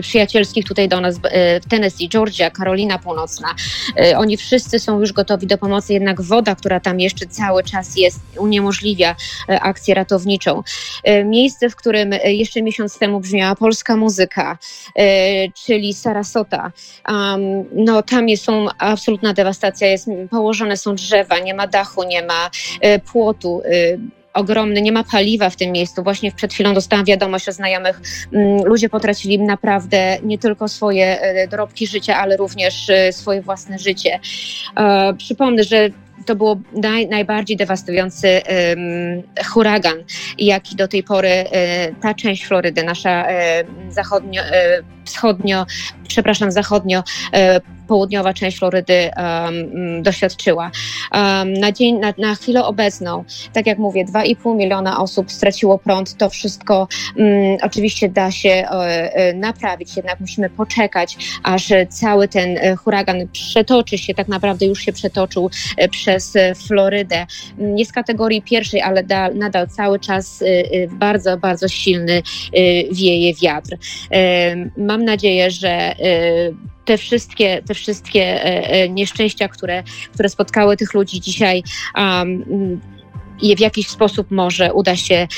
przyjacielskich 0.03 0.65
tutaj 0.65 0.89
do 0.89 1.01
nas 1.01 1.17
e, 1.23 1.61
w 1.61 1.67
Tennessee, 1.67 2.09
Georgia, 2.09 2.51
Karolina 2.51 2.99
Północna. 2.99 3.55
E, 3.97 4.19
oni 4.19 4.37
wszyscy 4.37 4.79
są 4.79 5.01
już 5.01 5.13
gotowi 5.13 5.47
do 5.47 5.59
pomocy, 5.59 5.93
jednak 5.93 6.23
woda, 6.23 6.55
która 6.55 6.81
tam 6.81 7.01
jeszcze 7.01 7.27
cały 7.27 7.65
czas 7.65 7.97
jest, 7.97 8.21
uniemożliwia 8.39 9.17
e, 9.49 9.61
akcję 9.61 9.95
ratowniczą. 9.95 10.63
Miejsce, 11.25 11.71
w 11.71 11.77
którym 11.77 12.11
jeszcze 12.25 12.63
miesiąc 12.63 12.99
temu 12.99 13.21
brzmiała 13.21 13.55
polska 13.55 13.97
muzyka, 13.97 14.59
czyli 15.67 15.95
Sarasota, 15.95 16.73
no 17.75 18.03
tam 18.03 18.29
jest, 18.29 18.45
są 18.45 18.67
absolutna 18.79 19.33
dewastacja, 19.33 19.87
jest, 19.87 20.09
położone 20.31 20.77
są 20.77 20.95
drzewa, 20.95 21.39
nie 21.39 21.55
ma 21.55 21.67
dachu, 21.67 22.03
nie 22.05 22.23
ma 22.23 22.51
płotu 23.13 23.63
ogromny, 24.35 24.83
nie 24.83 24.93
ma 24.93 25.05
paliwa 25.05 25.51
w 25.51 25.57
tym 25.57 25.73
miejscu. 25.73 26.03
Właśnie 26.03 26.33
przed 26.33 26.55
chwilą 26.55 26.75
dostałam 26.75 27.05
wiadomość 27.05 27.49
od 27.49 27.55
znajomych, 27.55 28.01
mm, 28.33 28.65
ludzie 28.65 28.89
potracili 28.89 29.39
naprawdę 29.39 30.19
nie 30.23 30.39
tylko 30.39 30.69
swoje 30.69 31.21
e, 31.21 31.49
dorobki 31.49 31.87
życia, 31.87 32.17
ale 32.17 32.37
również 32.37 32.91
e, 32.91 33.13
swoje 33.13 33.43
własne 33.43 33.79
życie. 33.79 34.21
E, 34.77 35.15
przypomnę, 35.15 35.65
że 35.65 35.89
to 36.27 36.37
było 36.37 36.57
naj, 36.73 37.09
najbardziej 37.09 37.57
dewastujący 37.57 38.43
huragan, 39.47 40.05
jaki 40.39 40.77
do 40.77 40.89
tej 40.89 41.03
pory 41.03 41.45
ta 42.03 42.15
część 42.15 42.47
Florydy, 42.47 42.83
nasza 42.83 43.27
zachodnio, 43.89 44.43
wschodnio, 45.05 45.67
przepraszam, 46.09 46.53
zachodnio 46.53 47.03
południowa 47.93 48.35
część 48.35 48.59
Florydy 48.59 49.11
um, 49.17 50.03
doświadczyła. 50.03 50.71
Um, 51.13 51.53
na, 51.53 51.73
dzień, 51.73 51.99
na, 51.99 52.15
na, 52.19 52.35
chwilę 52.35 52.65
obecną, 52.65 53.25
tak 53.53 53.67
jak 53.67 53.79
mówię, 53.79 54.05
2,5 54.05 54.57
miliona 54.57 55.01
osób 55.01 55.31
straciło 55.31 55.79
prąd. 55.79 56.17
To 56.17 56.31
wszystko 56.31 56.89
um, 57.17 57.29
oczywiście 57.63 58.09
da 58.09 58.31
się 58.31 58.51
e, 58.51 59.35
naprawić, 59.35 59.97
jednak 59.97 60.21
musimy 60.21 60.51
poczekać, 60.51 61.17
aż 61.43 61.73
cały 61.89 62.29
ten 62.29 62.59
e, 62.59 62.77
huragan 62.77 63.29
przetoczy 63.33 63.99
się, 63.99 64.15
tak 64.15 64.29
naprawdę 64.29 64.67
już 64.67 64.81
się 64.81 64.93
przetoczył 64.93 65.51
e, 65.77 65.89
przez 65.89 66.35
Florydę. 66.67 67.27
Nie 67.59 67.85
z 67.85 67.93
kategorii 67.93 68.43
pierwszej, 68.43 68.83
ale 68.83 69.05
da, 69.05 69.31
nadal 69.31 69.69
cały 69.69 69.99
czas 69.99 70.45
bardzo, 70.91 71.37
bardzo 71.37 71.69
silny 71.69 72.23
wieje 72.93 73.35
wiatr. 73.35 73.77
Mam 74.93 75.05
nadzieję, 75.05 75.51
że 75.51 75.95
te 76.85 76.99
wszystkie, 76.99 77.63
te 77.67 77.75
wszystkie 77.75 78.23
e, 78.23 78.71
e, 78.71 78.89
nieszczęścia, 78.89 79.49
które, 79.49 79.83
które 80.15 80.29
spotkały 80.29 80.77
tych 80.77 80.95
ludzi 80.95 81.21
dzisiaj, 81.21 81.63
um, 81.97 82.81
w 83.57 83.61
jakiś 83.61 83.89
sposób 83.89 84.31
może 84.31 84.73
uda 84.73 84.97
się 84.97 85.29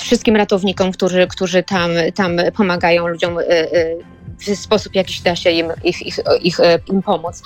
wszystkim 0.00 0.36
ratownikom, 0.36 0.92
którzy, 0.92 1.26
którzy 1.26 1.62
tam, 1.62 1.90
tam 2.14 2.36
pomagają 2.56 3.06
ludziom 3.06 3.38
w 4.44 4.58
sposób 4.58 4.94
jakiś 4.94 5.20
da 5.20 5.36
się 5.36 5.50
im, 5.50 5.66
ich, 5.84 6.06
ich, 6.06 6.18
ich, 6.42 6.60
e, 6.60 6.78
im 6.86 7.02
pomóc. 7.02 7.42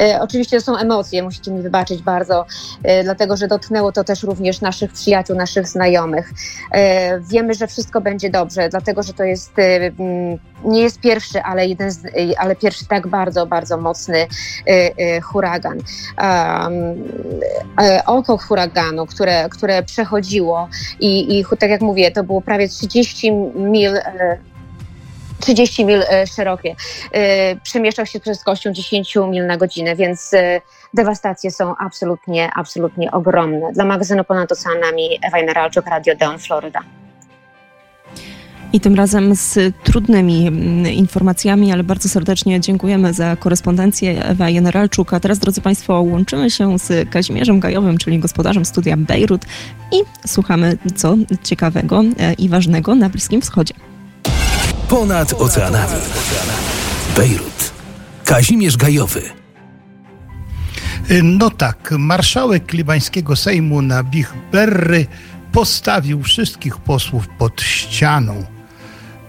E, 0.00 0.18
oczywiście 0.22 0.56
to 0.56 0.62
są 0.64 0.76
emocje, 0.76 1.22
musicie 1.22 1.50
mi 1.50 1.62
wybaczyć 1.62 2.02
bardzo, 2.02 2.46
e, 2.82 3.04
dlatego 3.04 3.36
że 3.36 3.48
dotknęło 3.48 3.92
to 3.92 4.04
też 4.04 4.22
również 4.22 4.60
naszych 4.60 4.92
przyjaciół, 4.92 5.36
naszych 5.36 5.68
znajomych. 5.68 6.32
E, 6.72 7.20
wiemy, 7.20 7.54
że 7.54 7.66
wszystko 7.66 8.00
będzie 8.00 8.30
dobrze, 8.30 8.68
dlatego 8.68 9.02
że 9.02 9.12
to 9.12 9.24
jest, 9.24 9.58
e, 9.58 9.90
nie 10.64 10.82
jest 10.82 11.00
pierwszy, 11.00 11.42
ale 11.42 11.66
jeden 11.66 11.90
z, 11.90 12.04
e, 12.04 12.10
ale 12.38 12.56
pierwszy 12.56 12.86
tak 12.86 13.06
bardzo, 13.06 13.46
bardzo 13.46 13.76
mocny 13.76 14.26
huragan. 15.22 15.78
oko 18.06 18.38
huraganu, 18.38 19.06
które, 19.06 19.48
które 19.48 19.82
przechodziło 19.82 20.68
i, 21.00 21.38
i 21.38 21.44
tak 21.58 21.70
jak 21.70 21.80
mówię, 21.80 22.10
to 22.10 22.24
było 22.24 22.40
prawie 22.40 22.68
30 22.68 23.32
mil 23.54 23.92
30 25.40 25.84
mil 25.84 26.02
e, 26.02 26.26
szerokie. 26.26 26.76
E, 27.12 27.56
przemieszczał 27.56 28.06
się 28.06 28.18
z 28.18 28.22
prędkością 28.22 28.72
10 28.72 29.14
mil 29.16 29.46
na 29.46 29.56
godzinę, 29.56 29.96
więc 29.96 30.34
e, 30.34 30.60
dewastacje 30.94 31.50
są 31.50 31.74
absolutnie, 31.76 32.50
absolutnie 32.56 33.10
ogromne. 33.10 33.72
Dla 33.72 33.84
magazynu 33.84 34.24
Ponad 34.24 34.52
Oceanami 34.52 35.18
Ewa 35.22 35.38
Generalczuk, 35.38 35.86
Radio 35.86 36.16
Deon, 36.16 36.38
Florida. 36.38 36.80
I 38.72 38.80
tym 38.80 38.94
razem 38.94 39.34
z 39.34 39.74
trudnymi 39.84 40.46
mm, 40.46 40.86
informacjami, 40.92 41.72
ale 41.72 41.84
bardzo 41.84 42.08
serdecznie 42.08 42.60
dziękujemy 42.60 43.12
za 43.12 43.36
korespondencję 43.36 44.24
Ewa 44.24 44.52
Generalczuk. 44.52 45.14
A 45.14 45.20
teraz, 45.20 45.38
drodzy 45.38 45.60
Państwo, 45.60 46.00
łączymy 46.00 46.50
się 46.50 46.78
z 46.78 47.10
Kazimierzem 47.10 47.60
Gajowym, 47.60 47.98
czyli 47.98 48.18
gospodarzem 48.18 48.64
studia 48.64 48.96
Bejrut 48.96 49.42
i 49.92 49.96
słuchamy, 50.26 50.78
co 50.96 51.16
ciekawego 51.42 52.02
i 52.38 52.48
ważnego 52.48 52.94
na 52.94 53.08
Bliskim 53.08 53.40
Wschodzie. 53.40 53.87
Ponad 54.88 55.34
oceanami. 55.38 56.00
Bejrut. 57.16 57.72
Kazimierz 58.24 58.76
Gajowy. 58.76 59.22
No 61.22 61.50
tak, 61.50 61.94
marszałek 61.98 62.72
libańskiego 62.72 63.36
Sejmu 63.36 63.82
Nabih 63.82 64.34
Berry 64.52 65.06
postawił 65.52 66.22
wszystkich 66.22 66.76
posłów 66.76 67.28
pod 67.38 67.62
ścianą, 67.62 68.44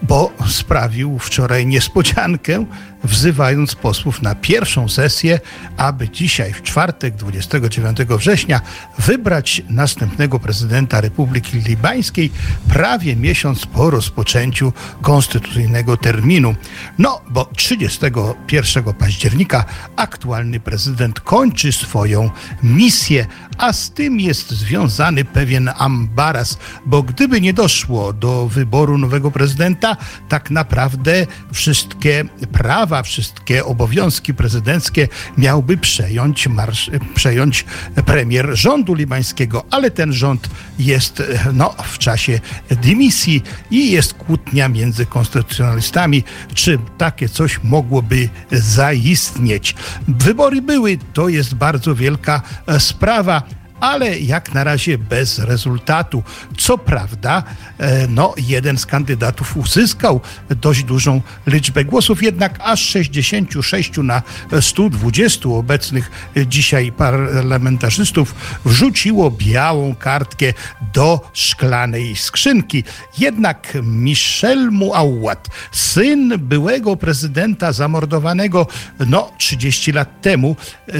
bo 0.02 0.32
sprawił 0.48 1.20
wczoraj 1.20 1.66
niespodziankę, 1.68 2.66
wzywając 3.04 3.76
posłów 3.76 4.22
na 4.22 4.36
pierwszą 4.36 4.90
sesję, 4.90 5.40
aby 5.78 6.10
dzisiaj, 6.10 6.54
w 6.54 6.62
czwartek 6.62 7.16
29 7.16 7.98
września, 7.98 8.62
wybrać 9.00 9.62
następnego 9.70 10.40
prezydenta 10.40 11.02
Republiki 11.02 11.60
Libańskiej 11.60 12.32
prawie 12.70 13.16
miesiąc 13.16 13.66
po 13.66 13.90
rozpoczęciu 13.90 14.74
konstytucyjnego 15.02 15.98
terminu. 15.98 16.56
No, 16.98 17.22
bo 17.30 17.46
31 17.46 18.94
października 18.94 19.66
aktualny 19.96 20.60
prezydent 20.60 21.20
kończy 21.20 21.72
swoją 21.72 22.30
misję, 22.64 23.26
a 23.58 23.74
z 23.74 23.92
tym 23.92 24.20
jest 24.20 24.52
związany 24.52 25.26
pewien 25.26 25.70
ambaras, 25.78 26.58
bo 26.86 27.04
gdyby 27.04 27.42
nie 27.42 27.54
doszło 27.54 28.14
do 28.14 28.48
wyboru 28.48 28.98
nowego 28.98 29.32
prezydenta, 29.32 29.98
tak 30.30 30.52
naprawdę 30.52 31.28
wszystkie 31.52 32.26
prawa 32.52 32.89
prawa, 32.90 33.04
wszystkie 33.04 33.66
obowiązki 33.66 34.34
prezydenckie 34.34 35.08
miałby 35.38 35.78
przejąć, 35.78 36.48
marsz, 36.48 36.92
przejąć 37.16 37.66
premier 38.06 38.50
rządu 38.54 38.94
libańskiego, 38.94 39.66
ale 39.72 39.92
ten 39.92 40.14
rząd 40.14 40.50
jest 40.80 41.24
no, 41.54 41.76
w 41.84 41.98
czasie 41.98 42.40
dymisji 42.70 43.44
i 43.72 43.92
jest 43.92 44.14
kłótnia 44.14 44.70
między 44.70 45.06
konstytucjonalistami, 45.06 46.24
czy 46.54 46.80
takie 46.98 47.30
coś 47.30 47.60
mogłoby 47.64 48.30
zaistnieć. 48.52 49.76
Wybory 50.08 50.62
były, 50.62 50.98
to 51.14 51.30
jest 51.30 51.56
bardzo 51.56 51.96
wielka 51.96 52.42
sprawa 52.80 53.44
ale 53.80 54.20
jak 54.20 54.54
na 54.54 54.64
razie 54.64 54.98
bez 54.98 55.40
rezultatu. 55.40 56.24
Co 56.58 56.78
prawda, 56.78 57.44
e, 57.78 58.08
no, 58.08 58.34
jeden 58.38 58.78
z 58.78 58.86
kandydatów 58.86 59.58
uzyskał 59.58 60.22
dość 60.50 60.84
dużą 60.84 61.22
liczbę 61.48 61.86
głosów, 61.86 62.24
jednak 62.24 62.60
aż 62.64 62.82
66 62.82 63.98
na 63.98 64.22
120 64.62 65.50
obecnych 65.50 66.12
dzisiaj 66.48 66.92
parlamentarzystów 66.92 68.36
wrzuciło 68.66 69.32
białą 69.32 69.96
kartkę 69.96 70.54
do 70.94 71.30
szklanej 71.34 72.16
skrzynki. 72.16 72.84
Jednak 73.18 73.78
Michel 73.84 74.72
Muawat, 74.72 75.48
syn 75.72 76.34
byłego 76.38 76.96
prezydenta 76.96 77.72
zamordowanego 77.72 78.68
no 79.08 79.32
30 79.38 79.92
lat 79.92 80.22
temu, 80.22 80.56
e, 80.88 80.94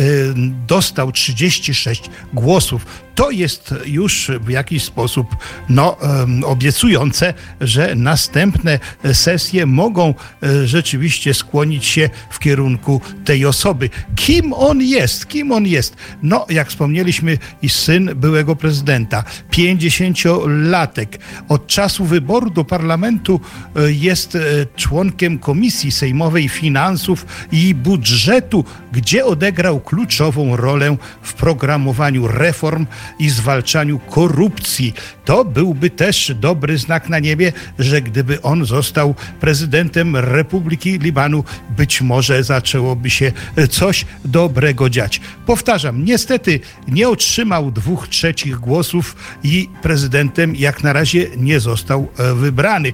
dostał 0.68 1.12
36 1.12 2.10
głosów 2.34 2.69
часов 2.70 2.86
to 3.16 3.32
jest 3.32 3.76
już 3.86 4.32
w 4.42 4.50
jakiś 4.50 4.84
sposób 4.84 5.28
no, 5.70 5.98
obiecujące, 6.46 7.34
że 7.62 7.96
następne 7.96 8.80
sesje 9.14 9.66
mogą 9.66 10.14
e, 10.44 10.68
rzeczywiście 10.68 11.34
skłonić 11.34 11.86
się 11.86 12.10
w 12.30 12.40
kierunku 12.40 13.02
tej 13.26 13.46
osoby. 13.46 13.90
Kim 14.16 14.54
on 14.54 14.82
jest? 14.82 15.28
Kim 15.28 15.52
on 15.52 15.68
jest? 15.68 15.96
No, 16.24 16.46
jak 16.50 16.70
wspomnieliśmy, 16.70 17.38
i 17.62 17.70
syn 17.70 18.12
byłego 18.16 18.56
prezydenta, 18.56 19.24
50-latek. 19.52 21.08
Od 21.50 21.68
czasu 21.68 22.06
wyboru 22.06 22.50
do 22.50 22.66
parlamentu 22.66 23.42
e, 23.76 23.92
jest 23.92 24.36
e, 24.36 24.40
członkiem 24.76 25.40
Komisji 25.40 25.92
Sejmowej 25.92 26.50
Finansów 26.50 27.26
i 27.52 27.76
Budżetu, 27.76 28.66
gdzie 28.92 29.26
odegrał 29.26 29.80
kluczową 29.80 30.56
rolę 30.56 30.98
w 31.22 31.34
programowaniu 31.34 32.28
reform 32.28 32.70
reform 32.70 32.86
i 33.20 33.30
zwalczaniu 33.30 34.00
korupcji. 34.00 34.94
To 35.30 35.46
byłby 35.46 35.90
też 35.90 36.32
dobry 36.36 36.78
znak 36.78 37.10
na 37.10 37.20
niebie, 37.20 37.54
że 37.80 38.02
gdyby 38.02 38.42
on 38.42 38.66
został 38.66 39.16
prezydentem 39.40 40.16
Republiki 40.16 41.00
Libanu, 41.00 41.44
być 41.78 42.02
może 42.02 42.44
zaczęłoby 42.44 43.10
się 43.10 43.32
coś 43.70 44.06
dobrego 44.26 44.90
dziać. 44.90 45.22
Powtarzam, 45.46 46.06
niestety 46.06 46.60
nie 46.88 47.10
otrzymał 47.10 47.72
dwóch 47.72 48.08
trzecich 48.08 48.56
głosów 48.56 49.16
i 49.44 49.70
prezydentem 49.82 50.56
jak 50.56 50.84
na 50.84 50.94
razie 50.94 51.28
nie 51.38 51.60
został 51.60 52.08
e, 52.18 52.34
wybrany. 52.34 52.94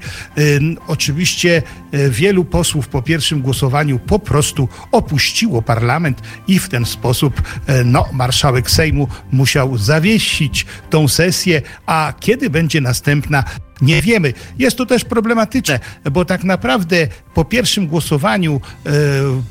Oczywiście 0.88 1.64
e, 1.92 2.10
wielu 2.10 2.46
posłów 2.46 2.88
po 2.88 3.02
pierwszym 3.02 3.42
głosowaniu 3.42 4.00
po 4.00 4.20
prostu 4.20 4.70
opuściło 4.92 5.62
parlament 5.62 6.22
i 6.48 6.60
w 6.60 6.70
ten 6.70 6.86
sposób 6.86 7.42
e, 7.68 7.84
no, 7.84 8.06
marszałek 8.14 8.72
Sejmu 8.72 9.08
musiał 9.32 9.78
zawiesić 9.78 10.66
tą 10.90 11.08
sesję, 11.08 11.62
a 11.86 12.14
kiedy 12.26 12.50
będzie 12.50 12.82
następna 12.82 13.44
nie 13.82 14.02
wiemy. 14.02 14.34
Jest 14.60 14.78
to 14.78 14.86
też 14.86 15.06
problematyczne, 15.06 15.80
bo 16.12 16.26
tak 16.26 16.44
naprawdę 16.44 17.08
po 17.34 17.46
pierwszym 17.46 17.88
głosowaniu 17.88 18.62
e, 18.86 18.92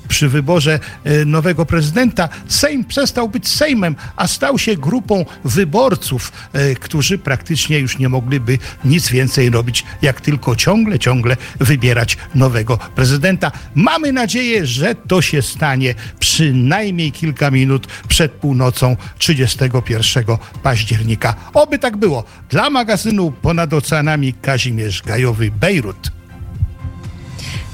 przy 0.09 0.29
wyborze 0.29 0.81
e, 1.05 1.25
nowego 1.25 1.67
prezydenta 1.67 2.29
Sejm 2.49 2.85
przestał 2.85 3.29
być 3.29 3.49
Sejmem, 3.49 3.97
a 4.17 4.29
stał 4.29 4.59
się 4.59 4.77
grupą 4.77 5.25
wyborców, 5.45 6.33
e, 6.53 6.75
którzy 6.75 7.19
praktycznie 7.19 7.79
już 7.79 7.99
nie 7.99 8.09
mogliby 8.09 8.59
nic 8.85 9.11
więcej 9.11 9.51
robić, 9.51 9.85
jak 10.03 10.21
tylko 10.21 10.57
ciągle, 10.57 10.99
ciągle 10.99 11.37
wybierać 11.61 12.17
nowego 12.35 12.79
prezydenta. 12.79 13.53
Mamy 13.75 14.13
nadzieję, 14.13 14.67
że 14.67 14.95
to 14.95 15.23
się 15.23 15.43
stanie 15.43 15.95
przynajmniej 16.19 17.13
kilka 17.13 17.51
minut 17.51 17.87
przed 18.09 18.33
północą 18.33 18.97
31 19.19 20.25
października. 20.63 21.35
Oby 21.55 21.79
tak 21.79 21.97
było. 21.97 22.25
Dla 22.51 22.71
magazynu 22.71 23.33
Ponad 23.43 23.73
Oceanami 23.73 24.14
Kazimierz 24.43 25.03
Gajowy, 25.03 25.51
Bejrut. 25.51 26.11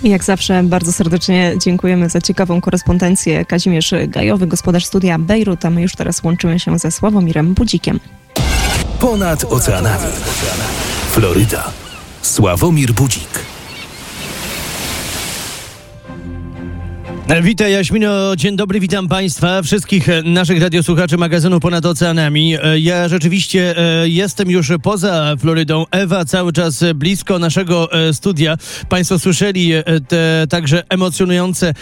I 0.02 0.10
jak 0.10 0.24
zawsze 0.24 0.62
bardzo 0.62 0.92
serdecznie 0.92 1.54
dziękujemy 1.58 2.08
za 2.08 2.20
ciekawą 2.20 2.60
korespondencję. 2.60 3.44
Kazimierz 3.44 3.94
Gajowy, 4.08 4.46
gospodarz 4.46 4.84
studia 4.84 5.18
Bejrut, 5.18 5.64
a 5.64 5.70
my 5.70 5.82
już 5.82 5.92
teraz 5.92 6.22
łączymy 6.22 6.60
się 6.60 6.78
ze 6.78 6.90
Sławomirem 6.90 7.54
Budzikiem. 7.54 8.00
Ponad 9.00 9.44
oceanami. 9.44 10.12
Floryda. 11.10 11.64
Sławomir 12.22 12.92
Budzik. 12.92 13.49
Witaj 17.42 17.72
Jaśmino, 17.72 18.36
dzień 18.36 18.56
dobry, 18.56 18.80
witam 18.80 19.08
Państwa, 19.08 19.62
wszystkich 19.62 20.08
e, 20.08 20.22
naszych 20.22 20.62
radiosłuchaczy 20.62 21.16
magazynu 21.16 21.60
Ponad 21.60 21.86
Oceanami. 21.86 22.56
E, 22.62 22.80
ja 22.80 23.08
rzeczywiście 23.08 23.78
e, 23.78 24.08
jestem 24.08 24.50
już 24.50 24.72
poza 24.82 25.36
Florydą. 25.38 25.84
Ewa 25.90 26.24
cały 26.24 26.52
czas 26.52 26.84
blisko 26.94 27.38
naszego 27.38 27.88
studia. 28.12 28.56
Państwo 28.88 29.18
słyszeli 29.18 29.72
te 30.08 30.46
także 30.48 30.82
emocjonujące 30.88 31.74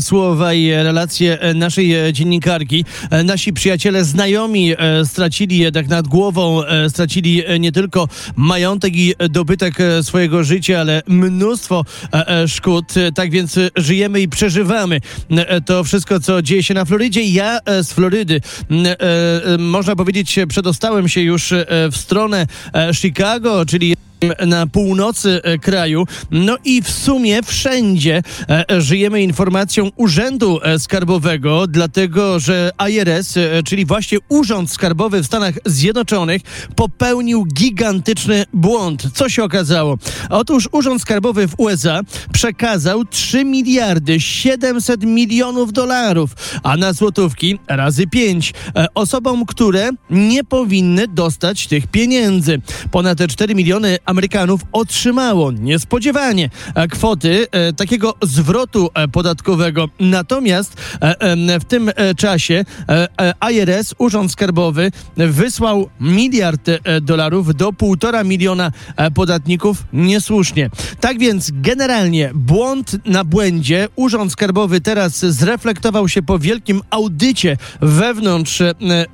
słowa 0.00 0.54
i 0.54 0.70
relacje 0.70 1.38
naszej 1.54 2.12
dziennikarki. 2.12 2.84
Nasi 3.24 3.52
przyjaciele, 3.52 4.04
znajomi 4.04 4.74
stracili 5.04 5.58
jednak 5.58 5.88
nad 5.88 6.08
głową, 6.08 6.62
stracili 6.88 7.42
nie 7.60 7.72
tylko 7.72 8.08
majątek 8.36 8.96
i 8.96 9.14
dobytek 9.30 9.78
swojego 10.02 10.44
życia, 10.44 10.80
ale 10.80 11.02
mnóstwo 11.06 11.84
szkód. 12.46 12.94
Tak 13.14 13.30
więc 13.30 13.58
żyjemy 13.76 14.20
i 14.20 14.28
przeżywamy 14.28 14.69
nagrywamy 14.70 15.00
e, 15.30 15.60
to 15.60 15.84
wszystko, 15.84 16.20
co 16.20 16.42
dzieje 16.42 16.62
się 16.62 16.74
na 16.74 16.84
Florydzie. 16.84 17.22
Ja 17.22 17.58
e, 17.64 17.84
z 17.84 17.92
Florydy, 17.92 18.40
e, 18.70 19.58
można 19.58 19.96
powiedzieć, 19.96 20.38
przedostałem 20.48 21.08
się 21.08 21.20
już 21.20 21.54
w 21.92 21.96
stronę 21.96 22.46
Chicago, 22.94 23.66
czyli 23.66 23.96
na 24.46 24.66
północy 24.66 25.40
e, 25.42 25.58
kraju. 25.58 26.04
No 26.30 26.56
i 26.64 26.82
w 26.82 26.90
sumie 26.90 27.42
wszędzie 27.42 28.22
e, 28.48 28.80
żyjemy 28.80 29.22
informacją 29.22 29.90
Urzędu 29.96 30.60
e, 30.62 30.78
Skarbowego, 30.78 31.66
dlatego 31.66 32.40
że 32.40 32.70
IRS, 32.90 33.34
czyli 33.64 33.84
właśnie 33.84 34.18
Urząd 34.28 34.70
Skarbowy 34.70 35.22
w 35.22 35.26
Stanach 35.26 35.54
Zjednoczonych, 35.64 36.42
popełnił 36.76 37.44
gigantyczny 37.44 38.44
błąd. 38.52 39.02
Co 39.14 39.28
się 39.28 39.44
okazało? 39.44 39.98
Otóż 40.30 40.68
Urząd 40.72 41.02
Skarbowy 41.02 41.48
w 41.48 41.54
USA 41.58 42.00
przekazał 42.32 43.04
3 43.04 43.44
miliardy 43.44 44.20
700 44.20 45.04
milionów 45.04 45.72
dolarów, 45.72 46.30
a 46.62 46.76
na 46.76 46.92
złotówki 46.92 47.58
razy 47.68 48.06
5 48.06 48.54
osobom, 48.94 49.46
które 49.46 49.90
nie 50.10 50.44
powinny 50.44 51.08
dostać 51.08 51.66
tych 51.66 51.86
pieniędzy. 51.86 52.60
Ponad 52.90 53.18
4 53.28 53.54
miliony 53.54 53.98
Amerykanów 54.10 54.60
otrzymało 54.72 55.52
niespodziewanie 55.52 56.50
e, 56.74 56.88
kwoty 56.88 57.46
e, 57.50 57.72
takiego 57.72 58.14
zwrotu 58.22 58.90
e, 58.94 59.08
podatkowego. 59.08 59.88
Natomiast 60.00 60.80
w 61.60 61.64
tym 61.64 61.90
czasie 62.16 62.64
IRS, 63.50 63.94
Urząd 63.98 64.32
Skarbowy, 64.32 64.92
wysłał 65.16 65.90
miliard 66.00 66.70
dolarów 67.02 67.54
do 67.54 67.72
półtora 67.72 68.24
miliona 68.24 68.72
podatników 69.14 69.84
niesłusznie. 69.92 70.70
Tak 71.00 71.18
więc 71.18 71.50
generalnie 71.54 72.30
błąd 72.34 72.96
na 73.06 73.24
błędzie. 73.24 73.88
Urząd 73.96 74.32
Skarbowy 74.32 74.80
teraz 74.80 75.18
zreflektował 75.18 76.08
się 76.08 76.22
po 76.22 76.38
wielkim 76.38 76.82
audycie 76.90 77.56
wewnątrz 77.80 78.62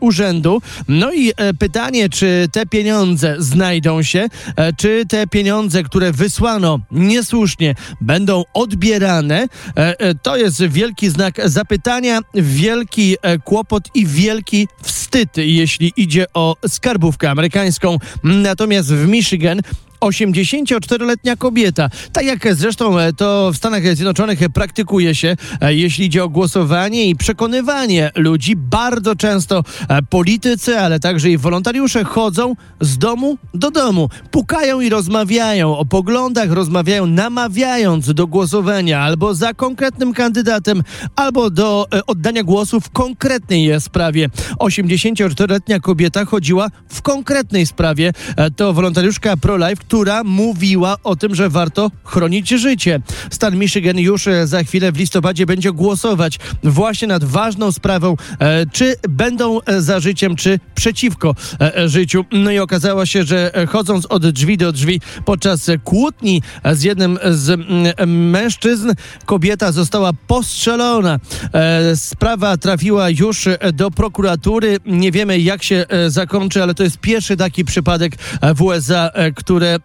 urzędu. 0.00 0.62
No 0.88 1.12
i 1.12 1.32
pytanie, 1.58 2.08
czy 2.08 2.48
te 2.52 2.66
pieniądze 2.66 3.36
znajdą 3.38 4.02
się, 4.02 4.28
czy 4.76 4.85
te 5.08 5.26
pieniądze, 5.26 5.82
które 5.82 6.12
wysłano 6.12 6.78
niesłusznie, 6.90 7.74
będą 8.00 8.44
odbierane, 8.54 9.48
e, 9.76 10.00
e, 10.00 10.14
to 10.14 10.36
jest 10.36 10.62
wielki 10.62 11.10
znak 11.10 11.48
zapytania, 11.48 12.20
wielki 12.34 13.16
e, 13.22 13.38
kłopot 13.38 13.88
i 13.94 14.06
wielki 14.06 14.68
wstyd, 14.82 15.36
jeśli 15.36 15.92
idzie 15.96 16.26
o 16.34 16.56
skarbówkę 16.68 17.30
amerykańską. 17.30 17.99
Natomiast 18.25 18.92
w 18.92 19.08
Michigan 19.08 19.60
84-letnia 20.08 21.36
kobieta. 21.36 21.90
Tak 22.12 22.25
jak 22.25 22.54
zresztą 22.54 22.99
e, 22.99 23.12
to 23.12 23.52
w 23.52 23.56
Stanach 23.56 23.82
Zjednoczonych 23.82 24.38
praktykuje 24.54 25.14
się, 25.14 25.36
e, 25.60 25.75
jeśli 25.75 26.06
idzie 26.06 26.25
o 26.25 26.28
głosowanie 26.28 27.08
i 27.08 27.16
przekonywanie 27.16 28.10
ludzi. 28.14 28.56
Bardzo 28.56 29.16
często 29.16 29.64
e, 29.88 30.02
politycy, 30.02 30.78
ale 30.78 31.00
także 31.00 31.30
i 31.30 31.38
wolontariusze 31.38 32.04
chodzą 32.04 32.56
z 32.80 32.99
domu 32.99 33.38
do 33.54 33.71
domu, 33.71 34.08
pukają 34.30 34.80
i 34.80 34.88
rozmawiają 34.88 35.76
o 35.78 35.84
poglądach, 35.84 36.50
rozmawiają 36.50 37.06
namawiając 37.06 38.14
do 38.14 38.26
głosowania 38.26 39.00
albo 39.00 39.34
za 39.34 39.54
konkretnym 39.54 40.14
kandydatem, 40.14 40.82
albo 41.16 41.50
do 41.50 41.86
oddania 42.06 42.42
głosu 42.42 42.80
w 42.80 42.90
konkretnej 42.90 43.80
sprawie. 43.80 44.28
84-letnia 44.58 45.80
kobieta 45.80 46.25
chodziła 46.25 46.69
w 46.88 47.02
konkretnej 47.02 47.66
sprawie. 47.66 48.12
To 48.56 48.73
wolontariuszka 48.73 49.36
pro-life, 49.36 49.82
która 49.97 50.25
mówiła 50.25 50.97
o 51.04 51.17
tym, 51.17 51.35
że 51.35 51.50
warto 51.50 51.91
chronić 52.04 52.49
życie. 52.49 53.00
Stan 53.30 53.56
Michigan 53.59 53.99
już 53.99 54.26
e, 54.26 54.47
za 54.47 54.63
chwilę 54.65 54.93
w 54.93 54.97
listopadzie 54.97 55.47
będzie 55.47 55.73
głosować 55.73 56.39
właśnie 56.63 57.09
nad 57.09 57.25
ważną 57.25 57.73
sprawą, 57.73 58.17
e, 58.39 58.67
czy 58.67 58.97
będą 59.09 59.61
e, 59.61 59.82
za 59.82 60.00
życiem, 60.00 60.37
czy 60.37 60.61
przeciwko 60.75 61.35
życiu. 61.87 62.25
No 62.32 62.50
i 62.50 62.59
okazało 62.59 63.06
się, 63.06 63.25
że 63.25 63.52
chodząc 63.69 64.06
od 64.06 64.26
drzwi 64.26 64.56
do 64.56 64.73
drzwi 64.73 65.00
podczas 65.25 65.71
kłótni 65.85 66.43
z 66.73 66.82
jednym 66.82 67.19
z 67.30 67.61
mężczyzn, 68.06 68.93
kobieta 69.26 69.73
została 69.73 70.13
postrzelona. 70.26 71.19
Sprawa 71.95 72.56
trafiła 72.56 73.11
już 73.11 73.49
do 73.73 73.91
prokuratury. 73.91 74.76
Nie 74.87 75.13
wiemy, 75.13 75.39
jak 75.39 75.63
się 75.63 75.87
zakończy, 76.09 76.63
ale 76.63 76.75
to 76.75 76.82
jest 76.82 76.99
pierwszy 76.99 77.37
taki 77.37 77.65
przypadek 77.65 78.13
w 78.54 78.63
USA, 78.63 79.11
które 79.37 79.75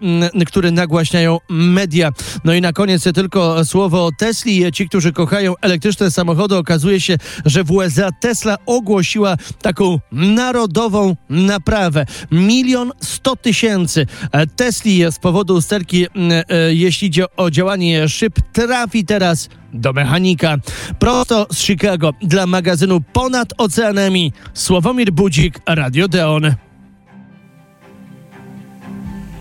które 0.48 0.72
nagłaśniają 0.72 1.40
media. 1.50 2.12
No 2.44 2.54
i 2.54 2.62
na 2.62 2.74
koniec 2.74 3.04
tylko 3.04 3.66
słowo 3.66 4.06
o 4.06 4.12
Tesli. 4.12 4.72
Ci, 4.72 4.90
którzy 4.90 5.12
kochają 5.12 5.54
elektryczne 5.62 6.12
samochody, 6.12 6.56
okazuje 6.56 7.02
się, 7.02 7.18
że 7.46 7.64
w 7.64 7.72
USA 7.72 8.10
Tesla 8.12 8.58
ogłosiła 8.66 9.38
taką 9.62 10.00
narodową 10.12 11.16
naprawę. 11.30 12.06
Milion 12.32 12.92
sto 13.00 13.36
tysięcy 13.36 14.08
Tesli 14.56 15.04
z 15.12 15.20
powodu 15.20 15.56
usterki, 15.56 16.06
e, 16.06 16.74
jeśli 16.74 17.08
idzie 17.08 17.36
o 17.36 17.52
działanie 17.52 18.10
szyb, 18.10 18.34
trafi 18.54 19.06
teraz 19.06 19.50
do 19.74 19.94
mechanika. 19.94 20.58
Prosto 21.00 21.48
z 21.52 21.58
Chicago 21.58 22.14
dla 22.22 22.48
magazynu 22.48 23.02
Ponad 23.14 23.54
Oceanami 23.58 24.34
Sławomir 24.54 25.12
Budzik, 25.12 25.60
Radio 25.68 26.08
Deon 26.08 26.56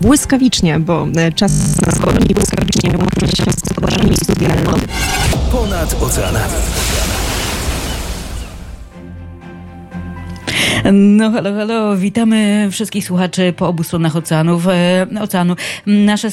błyskawicznie, 0.01 0.79
bo 0.79 1.07
e, 1.17 1.31
czas 1.31 1.51
nas 1.85 1.99
goni 1.99 2.33
błyskawicznie 2.33 2.97
łączymy 2.97 3.27
się 3.27 3.43
z 3.51 3.61
gospodarzami 3.61 4.17
studia 4.17 4.49
Ponad 5.51 6.03
oceanami. 6.03 6.53
No 10.93 11.31
halo, 11.31 11.53
halo, 11.53 11.97
witamy 11.97 12.67
wszystkich 12.71 13.05
słuchaczy 13.05 13.53
po 13.57 13.67
obu 13.67 13.83
stronach 13.83 14.15
oceanów, 14.15 14.67
e, 14.67 15.07
oceanu. 15.21 15.55
Nasze, 15.85 16.27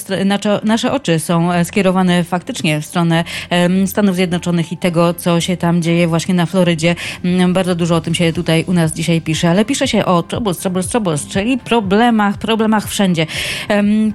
nasze, 0.65 0.93
oczy 0.93 1.19
są 1.19 1.53
e, 1.53 1.65
skierowane 1.65 2.25
faktycznie 2.25 2.81
w 2.81 2.87
stronę 2.87 3.25
e, 3.51 3.87
Stanów 3.87 4.17
Zjednoczonych 4.17 4.73
i 4.73 4.77
tego, 4.77 5.15
co 5.15 5.41
się 5.41 5.57
tam 5.57 5.83
dzieje 5.83 6.09
właśnie 6.09 6.35
na 6.35 6.47
Florydzie. 6.47 6.95
Mm, 7.25 7.53
bardzo 7.53 7.75
dużo 7.75 7.97
o 7.97 8.01
tym 8.01 8.15
się 8.15 8.33
tutaj 8.33 8.65
u 8.67 8.73
nas 8.73 8.93
dzisiaj 8.93 9.21
pisze, 9.21 9.51
ale 9.51 9.65
pisze 9.65 9.89
się 9.89 10.05
o 10.05 10.23
troubles, 10.23 10.59
troubles, 10.59 10.89
troubles, 10.89 11.27
czyli 11.27 11.59
problemach, 11.59 12.39
problemach 12.39 12.89
wszędzie. 12.89 13.27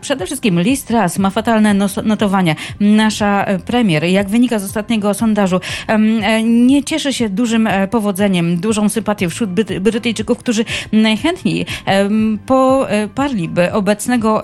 Przede 0.01 0.25
wszystkim 0.25 0.61
Liz 0.61 0.83
Truss 0.83 1.19
ma 1.19 1.29
fatalne 1.29 1.73
notowania. 2.03 2.55
Nasza 2.79 3.45
premier, 3.65 4.03
jak 4.03 4.29
wynika 4.29 4.59
z 4.59 4.63
ostatniego 4.63 5.13
sondażu, 5.13 5.59
nie 6.43 6.83
cieszy 6.83 7.13
się 7.13 7.29
dużym 7.29 7.69
powodzeniem, 7.91 8.57
dużą 8.57 8.89
sympatią 8.89 9.29
wśród 9.29 9.49
Brytyjczyków 9.79 10.22
polityków, 10.23 10.37
którzy 10.37 10.65
najchętniej 10.91 11.65
poparliby 12.45 13.71
obecnego, 13.71 14.41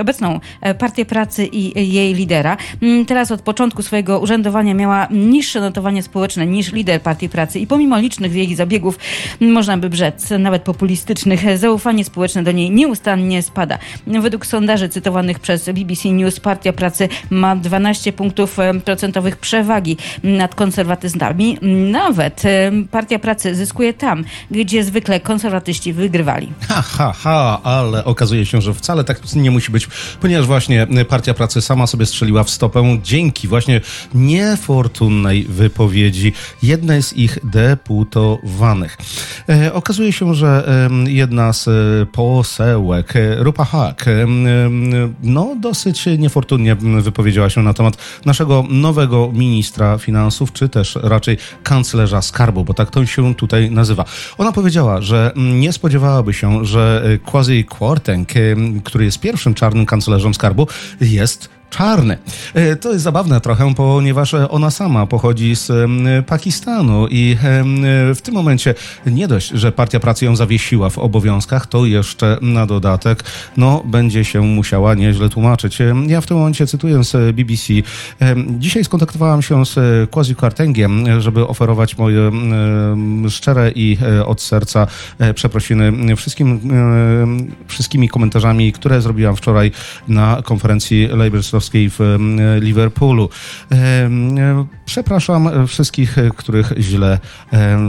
obecną 0.00 0.40
Partię 0.78 1.04
Pracy 1.04 1.46
i 1.46 1.92
jej 1.94 2.14
lidera. 2.14 2.56
Mm, 2.82 3.06
teraz 3.06 3.30
od 3.32 3.42
początku 3.42 3.82
swojego 3.82 4.20
urzędowania 4.20 4.74
miała 4.74 5.08
niższe 5.10 5.60
notowanie 5.60 6.02
społeczne 6.02 6.46
niż 6.46 6.72
lider 6.72 7.02
Partii 7.02 7.28
Pracy 7.28 7.58
i 7.58 7.66
pomimo 7.66 7.98
licznych 7.98 8.34
jej 8.34 8.54
zabiegów, 8.54 8.98
można 9.40 9.76
by 9.76 9.96
rzec, 9.96 10.30
nawet 10.38 10.62
populistycznych, 10.62 11.58
zaufanie 11.58 12.04
społeczne 12.04 12.42
do 12.42 12.52
niej 12.52 12.70
nieustannie 12.70 13.42
spada. 13.42 13.78
Według 14.06 14.46
sondaży 14.46 14.88
cytowanych 14.88 15.38
przez 15.38 15.70
BBC 15.70 16.08
News 16.08 16.40
Partia 16.40 16.72
Pracy 16.72 17.08
ma 17.30 17.56
12 17.56 18.12
punktów 18.12 18.56
procentowych 18.84 19.36
przewagi 19.36 19.96
nad 20.22 20.54
konserwatystami. 20.54 21.58
Nawet 21.90 22.42
Partia 22.90 23.18
Pracy 23.18 23.54
zyskuje 23.54 23.94
tam, 23.94 24.24
gdzie 24.50 24.84
zwykle 24.84 25.17
konserwatyści 25.20 25.92
wygrywali. 25.92 26.52
Ha, 26.68 26.82
ha, 26.82 27.12
ha, 27.12 27.60
ale 27.62 28.04
okazuje 28.04 28.46
się, 28.46 28.60
że 28.60 28.74
wcale 28.74 29.04
tak 29.04 29.34
nie 29.34 29.50
musi 29.50 29.72
być, 29.72 29.88
ponieważ 30.20 30.46
właśnie 30.46 30.86
Partia 31.08 31.34
Pracy 31.34 31.60
sama 31.60 31.86
sobie 31.86 32.06
strzeliła 32.06 32.44
w 32.44 32.50
stopę 32.50 32.98
dzięki 33.02 33.48
właśnie 33.48 33.80
niefortunnej 34.14 35.44
wypowiedzi 35.44 36.32
jednej 36.62 37.02
z 37.02 37.12
ich 37.12 37.38
deputowanych. 37.44 38.96
E, 39.48 39.72
okazuje 39.72 40.12
się, 40.12 40.34
że 40.34 40.68
e, 41.06 41.10
jedna 41.10 41.52
z 41.52 41.68
e, 41.68 42.06
posełek, 42.06 43.16
e, 43.16 43.42
Rupa 43.44 43.64
Hak, 43.64 44.08
e, 44.08 44.26
no 45.22 45.56
dosyć 45.60 46.06
niefortunnie 46.18 46.74
wypowiedziała 46.74 47.50
się 47.50 47.62
na 47.62 47.74
temat 47.74 47.96
naszego 48.24 48.64
nowego 48.68 49.30
ministra 49.34 49.98
finansów, 49.98 50.52
czy 50.52 50.68
też 50.68 50.98
raczej 51.02 51.36
kanclerza 51.62 52.22
skarbu, 52.22 52.64
bo 52.64 52.74
tak 52.74 52.90
to 52.90 53.06
się 53.06 53.34
tutaj 53.34 53.70
nazywa. 53.70 54.04
Ona 54.38 54.52
powiedziała, 54.52 55.02
że 55.08 55.32
nie 55.36 55.72
spodziewałaby 55.72 56.32
się, 56.32 56.64
że 56.64 57.02
Quasi 57.24 57.64
Kwarteng, 57.64 58.28
który 58.84 59.04
jest 59.04 59.20
pierwszym 59.20 59.54
czarnym 59.54 59.86
kanclerzem 59.86 60.34
skarbu, 60.34 60.66
jest 61.00 61.48
czarny. 61.70 62.18
E, 62.54 62.76
to 62.76 62.92
jest 62.92 63.04
zabawne 63.04 63.40
trochę, 63.40 63.74
ponieważ 63.74 64.34
ona 64.34 64.70
sama 64.70 65.06
pochodzi 65.06 65.56
z 65.56 65.72
Pakistanu 66.26 67.06
i 67.10 67.36
w 68.14 68.18
tym 68.22 68.34
momencie 68.34 68.74
nie 69.06 69.28
dość, 69.28 69.48
że 69.48 69.72
Partia 69.72 70.00
Pracy 70.00 70.24
ją 70.24 70.36
zawiesiła 70.36 70.90
w 70.90 70.98
obowiązkach, 70.98 71.66
to 71.66 71.86
jeszcze 71.86 72.38
na 72.42 72.66
dodatek 72.66 73.24
no, 73.56 73.82
będzie 73.84 74.24
się 74.24 74.40
musiała 74.40 74.94
nieźle 74.94 75.28
tłumaczyć. 75.28 75.78
Ja 76.06 76.20
w 76.20 76.26
tym 76.26 76.36
momencie 76.36 76.66
cytuję 76.66 77.04
z 77.04 77.36
BBC. 77.36 77.72
Dzisiaj 78.58 78.84
skontaktowałam 78.84 79.42
się 79.42 79.66
z 79.66 80.10
Quasi 80.10 80.34
Kwartengiem, 80.34 81.20
żeby 81.20 81.48
oferować 81.48 81.98
moje 81.98 82.30
szczere 83.28 83.70
i 83.70 83.98
e, 84.02 84.26
od 84.26 84.42
serca 84.42 84.86
e, 85.18 85.34
przeprosiny 85.34 86.16
wszystkim, 86.16 86.60
wszystkimi 87.66 88.08
komentarzami, 88.08 88.72
które 88.72 89.00
zrobiłam 89.00 89.36
wczoraj 89.36 89.72
na 90.08 90.42
konferencji 90.44 91.06
Labour 91.06 91.42
w 91.60 91.98
Liverpoolu. 92.60 93.28
Przepraszam 94.86 95.66
wszystkich, 95.66 96.16
których 96.36 96.72
źle 96.78 97.18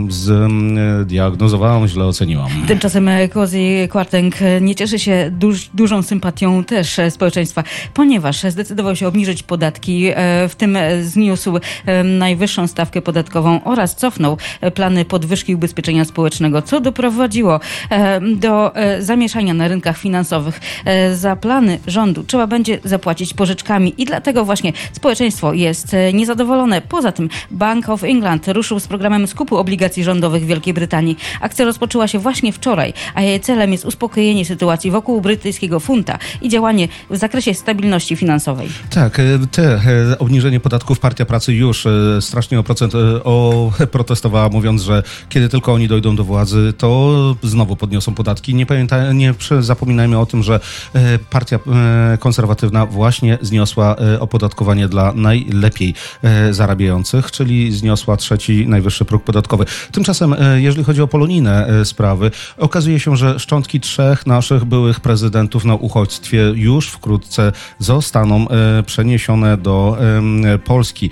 zdiagnozowałam, 0.10 1.88
źle 1.88 2.06
oceniłam. 2.06 2.50
Tymczasem 2.68 3.10
Cozy 3.34 3.88
Kwarteng 3.90 4.36
nie 4.62 4.76
cieszy 4.76 5.00
się 5.00 5.32
duż, 5.32 5.70
dużą 5.74 6.02
sympatią 6.02 6.64
też 6.64 7.00
społeczeństwa, 7.10 7.64
ponieważ 7.94 8.44
zdecydował 8.44 8.96
się 8.96 9.08
obniżyć 9.08 9.44
podatki, 9.44 10.08
e, 10.08 10.14
w 10.50 10.56
tym 10.56 10.78
zniósł 11.02 11.60
najwyższą 12.04 12.68
stawkę 12.68 13.02
podatkową 13.02 13.64
oraz 13.64 13.96
cofnął 13.96 14.38
plany 14.74 15.06
podwyżki 15.06 15.56
ubezpieczenia 15.56 16.06
społecznego, 16.06 16.62
co 16.62 16.82
doprowadziło 16.82 17.60
do 18.36 18.76
e, 18.76 19.02
zamieszania 19.02 19.54
na 19.54 19.68
rynkach 19.68 19.98
finansowych. 19.98 20.62
E, 20.86 21.16
za 21.16 21.36
plany 21.36 21.80
rządu 21.88 22.24
trzeba 22.24 22.48
będzie 22.48 22.80
zapłacić 22.84 23.34
pożyczki 23.34 23.59
pożyczkami 23.60 23.94
i 23.98 24.06
dlatego 24.06 24.46
właśnie 24.46 24.74
społeczeństwo 24.94 25.54
jest 25.54 25.94
e, 25.94 26.14
niezadowolone. 26.14 26.82
Poza 26.82 27.12
tym 27.12 27.30
Bank 27.52 27.90
of 27.90 28.04
England 28.04 28.48
ruszył 28.48 28.80
z 28.80 28.88
programem 28.88 29.28
skupu 29.28 29.58
obligacji 29.58 30.04
rządowych 30.04 30.46
Wielkiej 30.46 30.74
Brytanii. 30.74 31.18
Akcja 31.42 31.66
rozpoczęła 31.66 32.08
się 32.08 32.20
właśnie 32.20 32.54
wczoraj, 32.54 32.94
a 33.16 33.22
jej 33.22 33.40
celem 33.40 33.72
jest 33.72 33.86
uspokojenie 33.86 34.46
sytuacji 34.46 34.92
wokół 34.92 35.22
brytyjskiego 35.22 35.80
funta 35.80 36.18
i 36.42 36.50
działanie 36.50 36.88
w 37.10 37.18
zakresie 37.18 37.54
stabilności 37.54 38.16
finansowej. 38.16 38.70
Tak, 38.90 39.20
e, 39.20 39.24
te 39.52 39.64
e, 39.64 40.20
obniżenie 40.20 40.60
podatków 40.60 41.00
Partia 41.00 41.26
Pracy 41.26 41.54
już 41.54 41.88
strasznie 42.20 42.60
o 42.60 42.64
procent 42.64 42.94
o, 43.24 43.72
protestowała, 43.92 44.50
mówiąc, 44.50 44.82
że 44.82 45.04
kiedy 45.30 45.50
tylko 45.50 45.74
oni 45.74 45.88
dojdą 45.88 46.16
do 46.16 46.24
władzy, 46.24 46.74
to 46.78 47.36
znowu 47.44 47.76
podniosą 47.76 48.14
podatki. 48.14 48.56
Nie, 48.56 48.66
pamiętaj, 48.66 49.16
nie 49.16 49.34
zapominajmy 49.60 50.20
o 50.20 50.26
tym, 50.26 50.44
że 50.44 50.60
Partia 51.30 51.60
Konserwatywna 52.20 52.86
właśnie 52.86 53.38
zniosła 53.50 53.96
e, 53.96 54.20
opodatkowanie 54.20 54.88
dla 54.88 55.14
najlepiej 55.14 55.94
e, 56.24 56.54
zarabiających, 56.54 57.32
czyli 57.32 57.72
zniosła 57.72 58.18
trzeci 58.18 58.68
najwyższy 58.68 59.06
próg 59.06 59.24
podatkowy. 59.24 59.66
Tymczasem, 59.92 60.36
e, 60.40 60.62
jeżeli 60.62 60.84
chodzi 60.84 61.02
o 61.02 61.08
polonijne 61.08 61.68
sprawy, 61.84 62.32
okazuje 62.58 63.00
się, 63.00 63.18
że 63.18 63.40
szczątki 63.40 63.80
trzech 63.80 64.28
naszych 64.28 64.66
byłych 64.66 65.00
prezydentów 65.00 65.66
na 65.66 65.76
uchodźstwie 65.76 66.52
już 66.56 66.88
wkrótce 66.88 67.52
zostaną 67.80 68.48
przeniesione 68.86 69.58
do 69.58 69.98
Polski. 70.66 71.10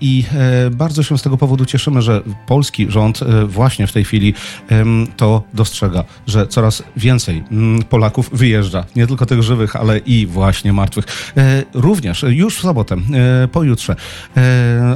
I 0.00 0.24
bardzo 0.70 1.02
się 1.02 1.18
z 1.18 1.22
tego 1.22 1.36
powodu 1.36 1.64
cieszymy, 1.64 2.02
że 2.02 2.22
polski 2.46 2.86
rząd 2.90 3.20
właśnie 3.46 3.86
w 3.86 3.92
tej 3.92 4.04
chwili 4.04 4.34
to 5.16 5.42
dostrzega, 5.54 6.04
że 6.26 6.46
coraz 6.46 6.82
więcej 6.96 7.44
Polaków 7.88 8.30
wyjeżdża. 8.32 8.84
Nie 8.96 9.06
tylko 9.06 9.26
tych 9.26 9.42
żywych, 9.42 9.76
ale 9.76 9.98
i 9.98 10.26
właśnie 10.26 10.72
martwych. 10.72 11.32
E, 11.36 11.64
również 11.74 12.24
już 12.28 12.56
w 12.56 12.60
sobotę, 12.60 12.96
e, 13.44 13.48
pojutrze, 13.48 13.92
e, 13.92 13.96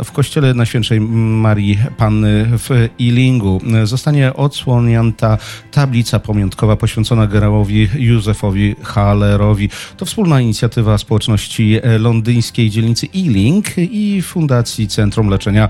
w 0.05 0.13
kościele 0.13 0.55
Najświętszej 0.55 1.01
Marii 1.01 1.79
Panny 1.97 2.47
w 2.47 2.89
Ilingu 2.99 3.61
zostanie 3.85 4.35
odsłonięta 4.35 5.39
tablica 5.71 6.19
pamiątkowa 6.21 6.77
poświęcona 6.77 7.27
generałowi 7.27 7.89
Józefowi 7.95 8.77
Hallerowi. 8.83 9.69
To 9.97 10.05
wspólna 10.05 10.41
inicjatywa 10.41 10.99
społeczności 10.99 11.81
londyńskiej 11.99 12.71
dzielnicy 12.71 13.09
Ealing 13.17 13.67
i 13.77 14.23
Fundacji 14.23 14.89
Centrum 14.89 15.29
Leczenia 15.29 15.69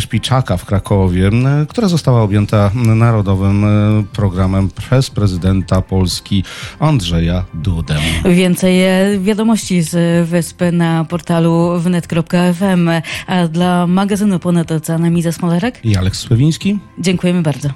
Szpiczaka 0.00 0.56
w 0.56 0.64
Krakowie, 0.64 1.30
która 1.68 1.88
została 1.88 2.22
objęta 2.22 2.70
narodowym 2.74 3.66
programem 4.12 4.68
przez 4.68 5.10
prezydenta 5.10 5.82
Polski 5.82 6.44
Andrzeja 6.78 7.44
Dudę. 7.54 7.96
Więcej 8.24 8.78
wiadomości 9.20 9.57
z 9.80 10.28
wyspy 10.28 10.72
na 10.72 11.04
portalu 11.04 11.80
wnet.fm. 11.80 12.90
A 13.26 13.48
dla 13.48 13.86
magazynu 13.86 14.38
Ponad 14.38 14.72
Oceanem 14.72 15.18
Iza 15.18 15.32
Smolerek 15.32 15.84
i 15.84 15.96
Aleks 15.96 16.18
Sławiński. 16.18 16.78
Dziękujemy 16.98 17.42
bardzo. 17.42 17.68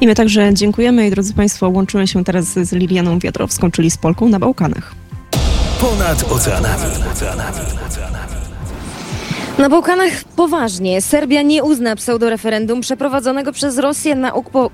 I 0.00 0.06
my 0.06 0.14
także 0.14 0.54
dziękujemy 0.54 1.06
i 1.06 1.10
drodzy 1.10 1.34
Państwo, 1.34 1.68
łączymy 1.68 2.08
się 2.08 2.24
teraz 2.24 2.44
z 2.44 2.72
Lilianą 2.72 3.18
Wiatrowską, 3.18 3.70
czyli 3.70 3.90
z 3.90 3.98
Polką 3.98 4.28
na 4.28 4.38
Bałkanach. 4.38 4.94
Ponad 5.80 6.32
oceanami. 6.32 6.84
Na 9.58 9.68
Bałkanach 9.68 10.24
poważnie. 10.36 11.02
Serbia 11.02 11.42
nie 11.42 11.64
uzna 11.64 11.96
pseudoreferendum 11.96 12.80
przeprowadzonego 12.80 13.52
przez 13.52 13.78
Rosję 13.78 14.14
na 14.14 14.32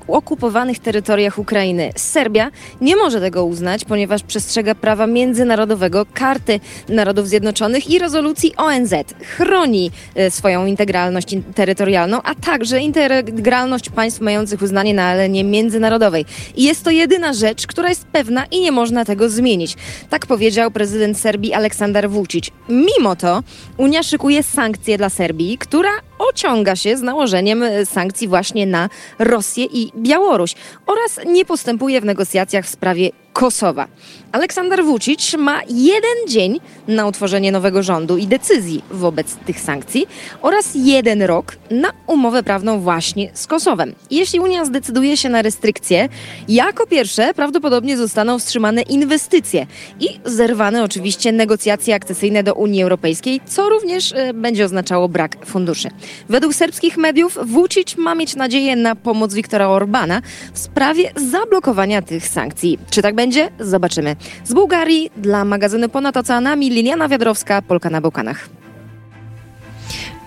okupowanych 0.08 0.78
terytoriach 0.78 1.38
Ukrainy. 1.38 1.90
Serbia 1.96 2.50
nie 2.80 2.96
może 2.96 3.20
tego 3.20 3.44
uznać, 3.44 3.84
ponieważ 3.84 4.22
przestrzega 4.22 4.74
prawa 4.74 5.06
międzynarodowego, 5.06 6.06
karty 6.14 6.60
Narodów 6.88 7.28
Zjednoczonych 7.28 7.90
i 7.90 7.98
rezolucji 7.98 8.56
ONZ. 8.56 8.94
Chroni 9.36 9.90
e, 10.14 10.30
swoją 10.30 10.66
integralność 10.66 11.36
terytorialną, 11.54 12.22
a 12.22 12.34
także 12.34 12.80
integralność 12.80 13.90
państw 13.90 14.20
mających 14.20 14.62
uznanie 14.62 14.94
na 14.94 15.04
arenie 15.04 15.44
międzynarodowej. 15.44 16.24
I 16.56 16.64
jest 16.64 16.84
to 16.84 16.90
jedyna 16.90 17.32
rzecz, 17.32 17.66
która 17.66 17.88
jest 17.88 18.04
pewna 18.04 18.44
i 18.44 18.60
nie 18.60 18.72
można 18.72 19.04
tego 19.04 19.28
zmienić. 19.28 19.76
Tak 20.10 20.26
powiedział 20.26 20.70
prezydent 20.70 21.18
Serbii 21.18 21.54
Aleksander 21.54 22.10
Vucic. 22.10 22.50
Mimo 22.68 23.16
to 23.16 23.42
Unia 23.76 24.02
szykuje 24.02 24.42
sankcje 24.42 24.73
sankcje 24.74 24.98
dla 24.98 25.08
Serbii, 25.08 25.58
która 25.58 25.90
ociąga 26.28 26.76
się 26.76 26.96
z 26.96 27.02
nałożeniem 27.02 27.62
e, 27.62 27.86
sankcji 27.86 28.28
właśnie 28.28 28.66
na 28.66 28.88
Rosję 29.18 29.64
i 29.64 29.92
Białoruś 29.96 30.54
oraz 30.86 31.20
nie 31.26 31.44
postępuje 31.44 32.00
w 32.00 32.04
negocjacjach 32.04 32.64
w 32.64 32.68
sprawie 32.68 33.10
Kosowa. 33.34 33.88
Aleksander 34.32 34.84
Vucic 34.84 35.34
ma 35.34 35.60
jeden 35.68 36.28
dzień 36.28 36.60
na 36.88 37.06
utworzenie 37.06 37.52
nowego 37.52 37.82
rządu 37.82 38.16
i 38.16 38.26
decyzji 38.26 38.82
wobec 38.90 39.36
tych 39.36 39.60
sankcji 39.60 40.06
oraz 40.42 40.70
jeden 40.74 41.22
rok 41.22 41.56
na 41.70 41.90
umowę 42.06 42.42
prawną 42.42 42.80
właśnie 42.80 43.30
z 43.34 43.46
Kosowem. 43.46 43.94
Jeśli 44.10 44.40
Unia 44.40 44.64
zdecyduje 44.64 45.16
się 45.16 45.28
na 45.28 45.42
restrykcje, 45.42 46.08
jako 46.48 46.86
pierwsze 46.86 47.34
prawdopodobnie 47.34 47.96
zostaną 47.96 48.38
wstrzymane 48.38 48.82
inwestycje 48.82 49.66
i 50.00 50.08
zerwane 50.24 50.84
oczywiście 50.84 51.32
negocjacje 51.32 51.94
akcesyjne 51.94 52.42
do 52.42 52.54
Unii 52.54 52.82
Europejskiej, 52.82 53.40
co 53.46 53.68
również 53.68 54.12
e, 54.12 54.34
będzie 54.34 54.64
oznaczało 54.64 55.08
brak 55.08 55.46
funduszy. 55.46 55.88
Według 56.28 56.54
serbskich 56.54 56.96
mediów 56.96 57.38
Vucic 57.44 57.96
ma 57.96 58.14
mieć 58.14 58.36
nadzieję 58.36 58.76
na 58.76 58.96
pomoc 58.96 59.34
Viktora 59.34 59.68
Orbana 59.68 60.22
w 60.52 60.58
sprawie 60.58 61.12
zablokowania 61.30 62.02
tych 62.02 62.28
sankcji. 62.28 62.78
Czy 62.90 63.02
tak 63.02 63.14
będzie? 63.14 63.50
Zobaczymy. 63.60 64.16
Z 64.44 64.54
Bułgarii 64.54 65.10
dla 65.16 65.44
magazynu 65.44 65.88
Ponad 65.88 66.16
Oceanami 66.16 66.70
Liliana 66.70 67.08
Wiadrowska, 67.08 67.62
Polka 67.62 67.90
na 67.90 68.00
Bałkanach. 68.00 68.48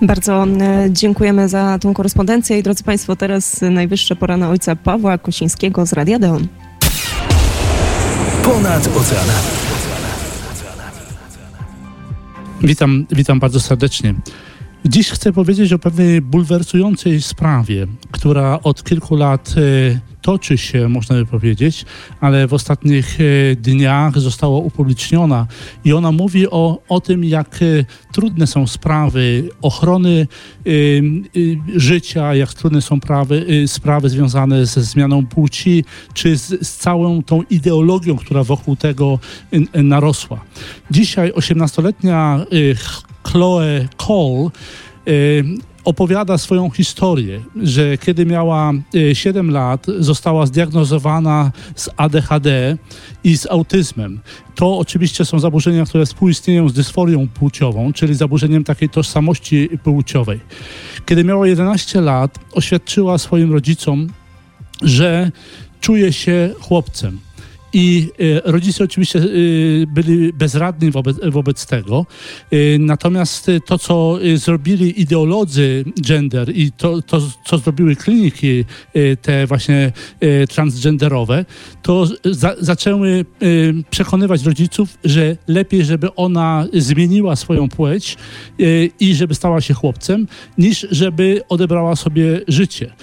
Bardzo 0.02 0.44
e, 0.44 0.88
dziękujemy 0.90 1.50
za 1.50 1.80
tą 1.80 1.94
korespondencję 1.94 2.60
i 2.60 2.64
drodzy 2.64 2.84
Państwo, 2.84 3.16
teraz 3.16 3.62
najwyższa 3.62 4.16
pora 4.16 4.38
na 4.38 4.50
ojca 4.50 4.76
Pawła 4.76 5.18
Kosińskiego 5.18 5.86
z 5.86 5.94
Radia 5.94 6.20
Deon. 6.20 6.48
Ponad 8.44 8.88
oceanami. 8.88 9.48
Witam, 12.62 13.06
witam 13.12 13.40
bardzo 13.40 13.60
serdecznie. 13.60 14.14
Dziś 14.90 15.10
chcę 15.10 15.34
powiedzieć 15.34 15.74
o 15.74 15.80
pewnej 15.80 16.22
bulwersującej 16.22 17.22
sprawie, 17.22 17.88
która 18.12 18.60
od 18.64 18.84
kilku 18.84 19.16
lat 19.16 19.56
e, 19.58 20.00
toczy 20.22 20.58
się, 20.58 20.90
można 20.90 21.16
by 21.16 21.26
powiedzieć, 21.26 21.86
ale 22.22 22.48
w 22.48 22.54
ostatnich 22.54 23.18
e, 23.22 23.56
dniach 23.56 24.20
została 24.20 24.58
upubliczniona 24.60 25.48
i 25.86 25.94
ona 25.94 26.12
mówi 26.12 26.50
o, 26.50 26.82
o 26.90 27.02
tym, 27.02 27.24
jak 27.24 27.56
e, 27.56 27.86
trudne 28.12 28.48
są 28.48 28.68
sprawy 28.68 29.50
ochrony 29.62 30.28
życia, 31.76 32.36
jak 32.36 32.54
trudne 32.54 32.82
są 32.82 33.00
prawy, 33.00 33.46
sprawy 33.68 34.10
związane 34.10 34.66
ze 34.66 34.84
zmianą 34.84 35.26
płci, 35.26 35.86
czy 36.14 36.38
z, 36.38 36.68
z 36.68 36.78
całą 36.78 37.24
tą 37.24 37.44
ideologią, 37.50 38.18
która 38.18 38.44
wokół 38.44 38.76
tego 38.76 39.20
narosła. 39.74 40.40
Dzisiaj 40.92 41.32
18-letnia 41.32 42.46
Chloe 43.32 43.88
Cole 43.98 44.50
opowiada 45.84 46.38
swoją 46.38 46.70
historię, 46.70 47.42
że 47.64 47.98
kiedy 47.98 48.26
miała 48.26 48.74
7 49.14 49.52
lat, 49.52 49.86
została 50.00 50.46
zdiagnozowana 50.46 51.52
z 51.76 51.90
ADHD 51.98 52.78
i 53.24 53.38
z 53.38 53.46
autyzmem. 53.46 54.20
To 54.56 54.78
oczywiście 54.78 55.26
są 55.26 55.40
zaburzenia, 55.40 55.86
które 55.86 56.06
współistnieją 56.06 56.70
z 56.70 56.74
dysforią 56.74 57.28
płciową, 57.28 57.94
czyli 57.94 58.16
zaburzeniem 58.16 58.64
takiej 58.64 58.90
tożsamości 58.90 59.70
płciowej. 59.84 60.40
Kiedy 61.06 61.24
miała 61.24 61.48
11 61.48 62.02
lat, 62.02 62.40
oświadczyła 62.54 63.18
swoim 63.18 63.54
rodzicom, 63.54 64.08
że 64.82 65.32
czuje 65.82 66.14
się 66.14 66.50
chłopcem 66.62 67.20
i 67.78 68.10
e, 68.20 68.52
rodzice 68.52 68.84
oczywiście 68.84 69.20
e, 69.20 69.24
byli 69.88 70.34
bezradni 70.34 70.92
wobec, 70.92 71.18
wobec 71.30 71.66
tego. 71.66 72.06
E, 72.52 72.56
natomiast 72.80 73.52
to, 73.66 73.78
co 73.78 74.20
zrobili 74.36 75.02
ideolodzy 75.02 75.86
gender 76.02 76.58
i 76.58 76.72
to, 76.72 77.02
to 77.02 77.22
co 77.46 77.58
zrobiły 77.58 77.96
kliniki 77.96 78.66
te 79.22 79.48
właśnie 79.48 79.92
transgenderowe, 80.50 81.46
to 81.82 82.08
za, 82.26 82.56
zaczęły 82.60 83.26
przekonywać 83.90 84.44
rodziców, 84.44 84.98
że 85.04 85.38
lepiej, 85.48 85.86
żeby 85.86 86.16
ona 86.16 86.68
zmieniła 86.74 87.36
swoją 87.36 87.70
płeć 87.70 88.18
i 89.00 89.16
żeby 89.16 89.36
stała 89.36 89.62
się 89.62 89.74
chłopcem, 89.74 90.28
niż 90.58 90.88
żeby 90.92 91.42
odebrała 91.50 91.96
sobie 91.96 92.42
życie. 92.48 92.94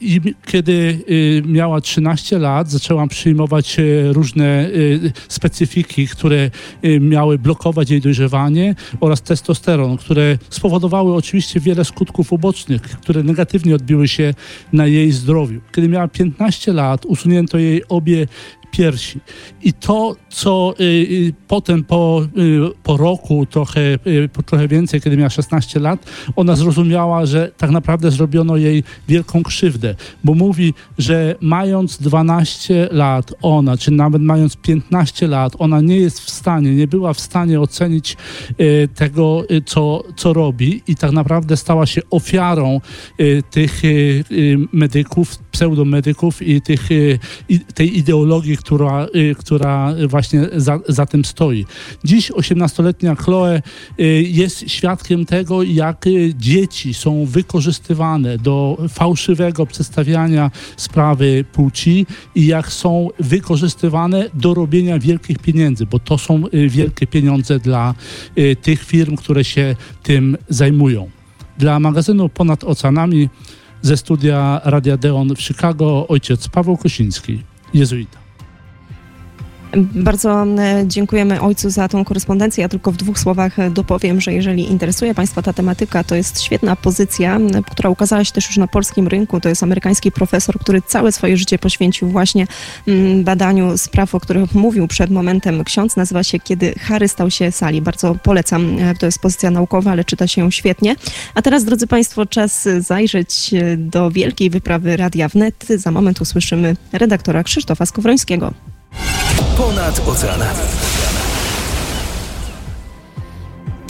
I 0.00 0.20
kiedy 0.46 0.98
miała 1.46 1.80
13 1.80 2.38
lat, 2.38 2.70
zaczęłam 2.70 3.08
przyjmować 3.08 3.76
różne 4.12 4.68
y, 4.68 5.12
specyfiki, 5.28 6.08
które 6.08 6.50
y, 6.84 7.00
miały 7.00 7.38
blokować 7.38 7.90
jej 7.90 8.00
dojrzewanie 8.00 8.74
oraz 9.00 9.22
testosteron, 9.22 9.96
które 9.96 10.38
spowodowały 10.50 11.14
oczywiście 11.14 11.60
wiele 11.60 11.84
skutków 11.84 12.32
ubocznych, 12.32 12.82
które 12.82 13.22
negatywnie 13.22 13.74
odbiły 13.74 14.08
się 14.08 14.34
na 14.72 14.86
jej 14.86 15.12
zdrowiu. 15.12 15.60
Kiedy 15.72 15.88
miała 15.88 16.08
15 16.08 16.72
lat, 16.72 17.06
usunięto 17.06 17.58
jej 17.58 17.82
obie 17.88 18.26
piersi. 18.70 19.20
I 19.62 19.72
to, 19.72 20.16
co 20.28 20.74
y, 20.80 20.84
y, 20.84 21.34
potem 21.48 21.84
po, 21.84 22.22
y, 22.38 22.82
po 22.82 22.96
roku, 22.96 23.46
trochę, 23.46 23.80
y, 24.06 24.28
trochę 24.46 24.68
więcej, 24.68 25.00
kiedy 25.00 25.16
miała 25.16 25.30
16 25.30 25.80
lat, 25.80 26.06
ona 26.36 26.56
zrozumiała, 26.56 27.26
że 27.26 27.50
tak 27.56 27.70
naprawdę 27.70 28.10
zrobiono 28.10 28.56
jej 28.56 28.84
wielką 29.08 29.42
krzywdę, 29.42 29.94
bo 30.24 30.34
mówi, 30.34 30.74
że 30.98 31.34
mając 31.40 31.98
12 31.98 32.88
lat 32.92 33.34
ona, 33.42 33.76
czy 33.76 33.90
nawet 33.90 34.22
mając 34.22 34.56
15 34.56 35.28
lat, 35.28 35.52
ona 35.58 35.80
nie 35.80 35.96
jest 35.96 36.20
w 36.20 36.30
stanie, 36.30 36.74
nie 36.74 36.86
była 36.86 37.12
w 37.12 37.20
stanie 37.20 37.60
ocenić 37.60 38.16
y, 38.60 38.88
tego, 38.94 39.44
y, 39.50 39.62
co, 39.66 40.04
co 40.16 40.32
robi 40.32 40.82
i 40.86 40.96
tak 40.96 41.12
naprawdę 41.12 41.56
stała 41.56 41.86
się 41.86 42.00
ofiarą 42.10 42.80
tych 43.50 43.82
medyków, 44.72 45.38
pseudomedyków 45.38 46.42
i 46.42 46.60
tych, 46.60 46.88
tej 47.74 47.98
ideologii, 47.98 48.56
która, 48.58 49.06
y, 49.14 49.34
która 49.38 49.94
właśnie 50.08 50.46
za, 50.56 50.78
za 50.88 51.06
tym 51.06 51.24
stoi. 51.24 51.66
Dziś 52.04 52.32
18-letnia 52.32 53.14
Chloe 53.14 53.62
y, 54.00 54.04
jest 54.22 54.70
świadkiem 54.70 55.26
tego, 55.26 55.62
jak 55.62 56.06
y, 56.06 56.34
dzieci 56.36 56.94
są 56.94 57.24
wykorzystywane 57.24 58.38
do 58.38 58.78
fałszywego 58.88 59.66
przedstawiania 59.66 60.50
sprawy 60.76 61.44
płci 61.52 62.06
i 62.34 62.46
jak 62.46 62.72
są 62.72 63.08
wykorzystywane 63.20 64.30
do 64.34 64.54
robienia 64.54 64.98
wielkich 64.98 65.38
pieniędzy, 65.38 65.86
bo 65.86 65.98
to 65.98 66.18
są 66.18 66.42
wielkie 66.68 67.06
pieniądze 67.06 67.58
dla 67.58 67.94
tych 68.62 68.84
firm, 68.84 69.16
które 69.16 69.44
się 69.44 69.76
tym 70.02 70.36
zajmują. 70.48 71.10
Dla 71.58 71.80
magazynu 71.80 72.28
Ponad 72.28 72.64
Oceanami 72.64 73.28
ze 73.82 73.96
studia 73.96 74.60
Radia 74.64 74.96
Deon 74.96 75.36
w 75.36 75.40
Chicago 75.40 76.08
ojciec 76.08 76.48
Paweł 76.48 76.76
Kosiński, 76.76 77.42
jezuita. 77.74 78.27
Bardzo 79.76 80.42
e, 80.42 80.84
dziękujemy 80.86 81.40
ojcu 81.40 81.70
za 81.70 81.88
tą 81.88 82.04
korespondencję. 82.04 82.62
Ja 82.62 82.68
tylko 82.68 82.92
w 82.92 82.96
dwóch 82.96 83.18
słowach 83.18 83.58
e, 83.58 83.70
dopowiem, 83.70 84.20
że 84.20 84.32
jeżeli 84.32 84.70
interesuje 84.70 85.14
Państwa 85.14 85.42
ta 85.42 85.52
tematyka, 85.52 86.04
to 86.04 86.14
jest 86.14 86.42
świetna 86.42 86.76
pozycja, 86.76 87.38
która 87.70 87.90
ukazała 87.90 88.24
się 88.24 88.32
też 88.32 88.46
już 88.46 88.56
na 88.56 88.66
polskim 88.66 89.08
rynku. 89.08 89.40
To 89.40 89.48
jest 89.48 89.62
amerykański 89.62 90.12
profesor, 90.12 90.58
który 90.58 90.82
całe 90.82 91.12
swoje 91.12 91.36
życie 91.36 91.58
poświęcił 91.58 92.08
właśnie 92.08 92.46
badaniu 93.22 93.78
spraw, 93.78 94.14
o 94.14 94.20
których 94.20 94.54
mówił 94.54 94.88
przed 94.88 95.10
momentem 95.10 95.64
ksiądz. 95.64 95.96
Nazywa 95.96 96.22
się 96.22 96.38
Kiedy 96.38 96.74
Harry 96.74 97.08
stał 97.08 97.30
się 97.30 97.52
sali. 97.52 97.82
Bardzo 97.82 98.14
polecam. 98.14 98.78
E, 98.78 98.94
to 98.94 99.06
jest 99.06 99.18
pozycja 99.18 99.50
naukowa, 99.50 99.90
ale 99.90 100.04
czyta 100.04 100.26
się 100.26 100.52
świetnie. 100.52 100.96
A 101.34 101.42
teraz, 101.42 101.64
drodzy 101.64 101.86
Państwo, 101.86 102.26
czas 102.26 102.68
zajrzeć 102.78 103.50
do 103.76 104.10
wielkiej 104.10 104.50
wyprawy 104.50 104.96
Radia 104.96 105.28
Wnet. 105.28 105.66
Za 105.76 105.90
moment 105.90 106.20
usłyszymy 106.20 106.76
redaktora 106.92 107.42
Krzysztofa 107.42 107.86
Skowrońskiego. 107.86 108.52
Ponad 109.58 109.98
oceanami. 110.06 111.17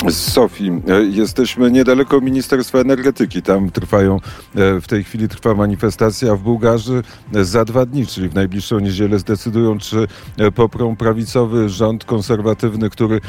Z 0.07 0.33
Sofii. 0.33 0.71
E, 0.89 1.03
jesteśmy 1.03 1.71
niedaleko 1.71 2.21
Ministerstwa 2.21 2.79
Energetyki. 2.79 3.43
Tam 3.43 3.71
trwają, 3.71 4.17
e, 4.17 4.81
w 4.81 4.87
tej 4.87 5.05
chwili 5.05 5.29
trwa 5.29 5.55
manifestacja, 5.55 6.37
w 6.37 6.41
Bułgarzy 6.41 7.03
za 7.33 7.65
dwa 7.65 7.87
dni, 7.87 8.07
czyli 8.07 8.29
w 8.29 8.35
najbliższą 8.35 8.79
niedzielę 8.79 9.19
zdecydują, 9.19 9.79
czy 9.79 10.07
e, 10.37 10.53
poprą 10.53 10.97
prawicowy 10.97 11.69
rząd 11.69 12.05
konserwatywny, 12.05 12.91
który 12.91 13.21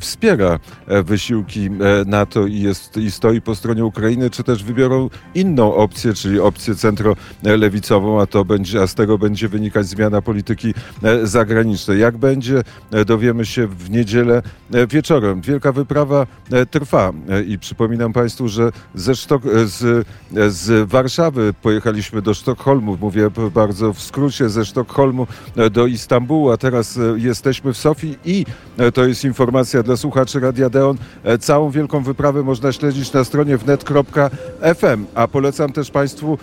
wspiera 0.00 0.58
wysiłki 1.04 1.70
NATO 2.06 2.46
i, 2.46 2.60
jest, 2.60 2.96
i 2.96 3.10
stoi 3.10 3.40
po 3.40 3.54
stronie 3.54 3.84
Ukrainy, 3.84 4.30
czy 4.30 4.42
też 4.42 4.64
wybiorą 4.64 5.10
inną 5.34 5.74
opcję, 5.74 6.14
czyli 6.14 6.40
opcję 6.40 6.74
centrolewicową, 6.74 8.20
a 8.20 8.26
to 8.26 8.44
będzie, 8.44 8.82
a 8.82 8.86
z 8.86 8.94
tego 8.94 9.18
będzie 9.18 9.48
wynikać 9.48 9.86
zmiana 9.86 10.22
polityki 10.22 10.74
zagranicznej. 11.22 12.00
Jak 12.00 12.16
będzie, 12.16 12.62
dowiemy 13.06 13.46
się 13.46 13.66
w 13.66 13.90
niedzielę 13.90 14.42
wieczorem. 14.88 15.40
Wielka 15.40 15.72
wyprawa 15.72 16.07
sprawa 16.08 16.26
e, 16.52 16.66
trwa 16.66 17.12
e, 17.28 17.42
i 17.42 17.58
przypominam 17.58 18.12
Państwu, 18.12 18.48
że 18.48 18.72
ze 18.94 19.16
Sztok 19.16 19.46
e, 19.46 19.66
z, 19.66 20.06
z 20.48 20.88
Warszawy 20.88 21.54
pojechaliśmy 21.62 22.22
do 22.22 22.34
Sztokholmu, 22.34 22.98
mówię 23.00 23.30
bardzo 23.54 23.92
w 23.92 24.02
skrócie, 24.02 24.48
ze 24.48 24.64
Sztokholmu 24.64 25.26
do 25.70 25.86
Istambułu, 25.86 26.50
a 26.50 26.56
teraz 26.56 26.98
jesteśmy 27.16 27.72
w 27.72 27.76
Sofii 27.76 28.16
i 28.24 28.46
to 28.94 29.04
jest 29.04 29.24
informacja 29.24 29.82
dla 29.82 29.96
słuchaczy 29.96 30.40
Radia 30.40 30.70
Deon. 30.70 30.98
Całą 31.40 31.70
wielką 31.70 32.02
wyprawę 32.02 32.42
można 32.42 32.72
śledzić 32.72 33.12
na 33.12 33.24
stronie 33.24 33.58
wnet.fm, 33.58 35.06
a 35.14 35.28
polecam 35.28 35.72
też 35.72 35.90
Państwu 35.90 36.38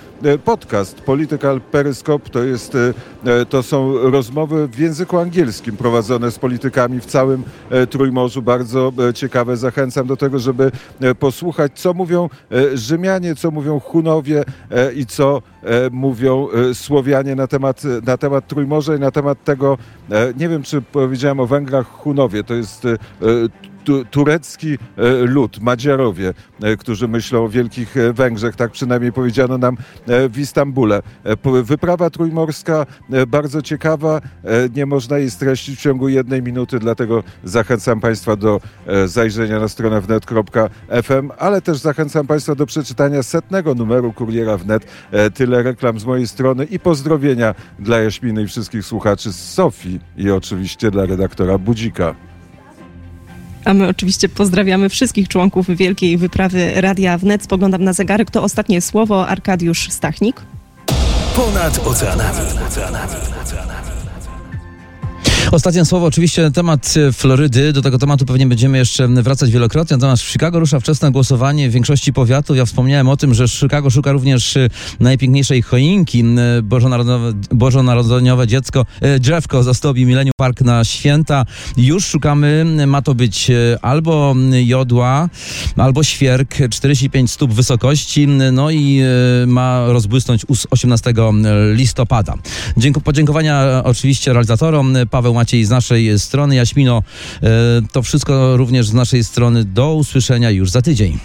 podcast 0.45 1.01
Political 1.01 1.61
Periscope. 1.61 2.29
To, 2.29 2.43
jest, 2.43 2.77
to 3.49 3.63
są 3.63 3.97
rozmowy 3.97 4.67
w 4.67 4.79
języku 4.79 5.17
angielskim 5.17 5.77
prowadzone 5.77 6.31
z 6.31 6.39
politykami 6.39 6.99
w 6.99 7.05
całym 7.05 7.43
Trójmorzu. 7.89 8.41
Bardzo 8.41 8.93
ciekawe 9.15 9.54
Zachęcam 9.57 10.07
do 10.07 10.17
tego, 10.17 10.39
żeby 10.39 10.71
e, 11.01 11.15
posłuchać, 11.15 11.71
co 11.75 11.93
mówią 11.93 12.29
e, 12.51 12.77
Rzymianie, 12.77 13.35
co 13.35 13.51
mówią 13.51 13.79
Hunowie 13.79 14.43
e, 14.71 14.93
i 14.93 15.05
co 15.05 15.41
mówią 15.91 16.47
Słowianie 16.73 17.35
na 17.35 17.47
temat, 17.47 17.81
na 18.05 18.17
temat 18.17 18.47
Trójmorza 18.47 18.95
i 18.95 18.99
na 18.99 19.11
temat 19.11 19.43
tego, 19.43 19.77
nie 20.37 20.49
wiem 20.49 20.63
czy 20.63 20.81
powiedziałem 20.81 21.39
o 21.39 21.47
Węgrach 21.47 21.87
Hunowie, 21.87 22.43
to 22.43 22.53
jest 22.53 22.87
tu, 23.85 24.05
turecki 24.05 24.73
e, 24.73 24.77
lud, 25.25 25.59
Madziarowie, 25.61 26.33
e, 26.61 26.77
którzy 26.77 27.07
myślą 27.07 27.43
o 27.43 27.49
Wielkich 27.49 27.97
e, 27.97 28.13
Węgrzech, 28.13 28.55
tak 28.55 28.71
przynajmniej 28.71 29.11
powiedziano 29.11 29.57
nam 29.57 29.77
w 30.29 30.39
Istambule. 30.39 31.01
Wyprawa 31.63 32.09
trójmorska 32.09 32.85
bardzo 33.27 33.61
ciekawa, 33.61 34.21
nie 34.75 34.85
można 34.85 35.17
jej 35.17 35.31
streścić 35.31 35.79
w 35.79 35.81
ciągu 35.81 36.09
jednej 36.09 36.41
minuty, 36.41 36.79
dlatego 36.79 37.23
zachęcam 37.43 37.99
Państwa 37.99 38.35
do 38.35 38.61
zajrzenia 39.05 39.59
na 39.59 39.67
stronę 39.67 40.01
wnet.fm, 40.01 41.31
ale 41.37 41.61
też 41.61 41.77
zachęcam 41.77 42.27
Państwa 42.27 42.55
do 42.55 42.65
przeczytania 42.65 43.23
setnego 43.23 43.75
numeru 43.75 44.13
Kuriera 44.13 44.57
Wnet. 44.57 44.85
Tyle 45.33 45.63
reklam 45.63 45.99
z 45.99 46.05
mojej 46.05 46.27
strony 46.27 46.65
i 46.65 46.79
pozdrowienia 46.79 47.55
dla 47.79 47.99
Jaśminy 47.99 48.43
i 48.43 48.47
wszystkich 48.47 48.85
słuchaczy 48.85 49.33
z 49.33 49.53
Sofii 49.53 49.99
i 50.17 50.31
oczywiście 50.31 50.91
dla 50.91 51.05
redaktora 51.05 51.57
Budzika. 51.57 52.15
A 53.65 53.73
my 53.73 53.87
oczywiście 53.87 54.29
pozdrawiamy 54.29 54.89
wszystkich 54.89 55.27
członków 55.27 55.67
Wielkiej 55.69 56.17
Wyprawy 56.17 56.71
Radia 56.75 57.17
Wnet. 57.17 57.43
Spoglądam 57.43 57.83
na 57.83 57.93
zegarek. 57.93 58.31
To 58.31 58.43
ostatnie 58.43 58.81
słowo. 58.81 59.27
Arkadiusz 59.27 59.91
Stachnik. 59.91 60.41
Ponad 61.35 61.87
oceanami. 61.87 62.39
Ostatnie 65.51 65.85
słowo, 65.85 66.05
oczywiście 66.05 66.51
temat 66.51 66.93
e, 66.97 67.11
Florydy. 67.11 67.73
Do 67.73 67.81
tego 67.81 67.97
tematu 67.97 68.25
pewnie 68.25 68.47
będziemy 68.47 68.77
jeszcze 68.77 69.07
wracać 69.07 69.51
wielokrotnie. 69.51 69.97
Natomiast 69.97 70.23
w 70.23 70.31
Chicago 70.31 70.59
rusza 70.59 70.79
wczesne 70.79 71.11
głosowanie 71.11 71.69
w 71.69 71.71
większości 71.71 72.13
powiatów. 72.13 72.57
Ja 72.57 72.65
wspomniałem 72.65 73.09
o 73.09 73.17
tym, 73.17 73.33
że 73.33 73.47
Chicago 73.47 73.89
szuka 73.89 74.11
również 74.11 74.57
e, 74.57 74.69
najpiękniejszej 74.99 75.61
choinki. 75.61 76.23
E, 76.57 76.61
bożonarodzeniowe, 76.61 77.33
bożonarodzeniowe 77.51 78.47
dziecko, 78.47 78.85
drzewko 79.19 79.63
zastąpi 79.63 80.05
Millennium 80.05 80.31
Park 80.37 80.61
na 80.61 80.83
święta. 80.83 81.45
Już 81.77 82.05
szukamy, 82.05 82.65
ma 82.87 83.01
to 83.01 83.15
być 83.15 83.51
albo 83.81 84.35
jodła, 84.65 85.29
albo 85.77 86.03
świerk, 86.03 86.55
45 86.69 87.31
stóp 87.31 87.53
wysokości, 87.53 88.27
no 88.27 88.71
i 88.71 89.01
ma 89.47 89.85
rozbłysnąć 89.87 90.45
18 90.69 91.13
listopada. 91.73 92.33
Podziękowania 93.03 93.81
oczywiście 93.83 94.33
realizatorom 94.33 94.93
Paweł 95.11 95.34
Maciej 95.35 95.65
z 95.65 95.69
naszej 95.69 96.19
strony. 96.19 96.55
Jaśmino, 96.55 97.03
e, 97.43 97.49
to 97.91 98.01
wszystko 98.01 98.57
również 98.57 98.87
z 98.87 98.93
naszej 98.93 99.23
strony. 99.23 99.63
Do 99.63 99.95
usłyszenia 99.95 100.51
już 100.51 100.69
za 100.69 100.81
tydzień. 100.81 101.19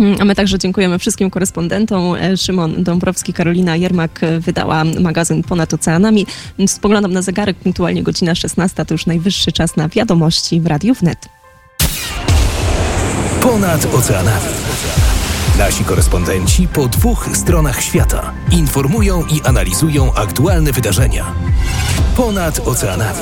Mm, 0.00 0.16
a 0.20 0.24
my 0.24 0.34
także 0.34 0.58
dziękujemy 0.58 0.98
wszystkim 0.98 1.30
korespondentom. 1.30 2.14
E, 2.14 2.36
Szymon 2.36 2.84
Dąbrowski, 2.84 3.32
Karolina 3.32 3.76
Jermak 3.76 4.22
e, 4.22 4.40
wydała 4.40 4.84
magazyn 4.84 5.42
Ponad 5.42 5.74
Oceanami. 5.74 6.26
Spoglądam 6.66 7.12
na 7.12 7.22
zegarek, 7.22 7.56
punktualnie 7.56 8.02
godzina 8.02 8.34
16, 8.34 8.84
to 8.84 8.94
już 8.94 9.06
najwyższy 9.06 9.52
czas 9.52 9.76
na 9.76 9.88
wiadomości 9.88 10.60
w 10.60 10.66
Radiu 10.66 10.94
Wnet. 10.94 11.28
Ponad 13.40 13.94
Oceanami. 13.94 14.46
Nasi 15.60 15.84
korespondenci 15.84 16.68
po 16.68 16.88
dwóch 16.88 17.28
stronach 17.36 17.82
świata 17.82 18.32
informują 18.50 19.26
i 19.26 19.42
analizują 19.42 20.14
aktualne 20.14 20.72
wydarzenia. 20.72 21.32
Ponad 22.16 22.60
oceanami. 22.68 23.20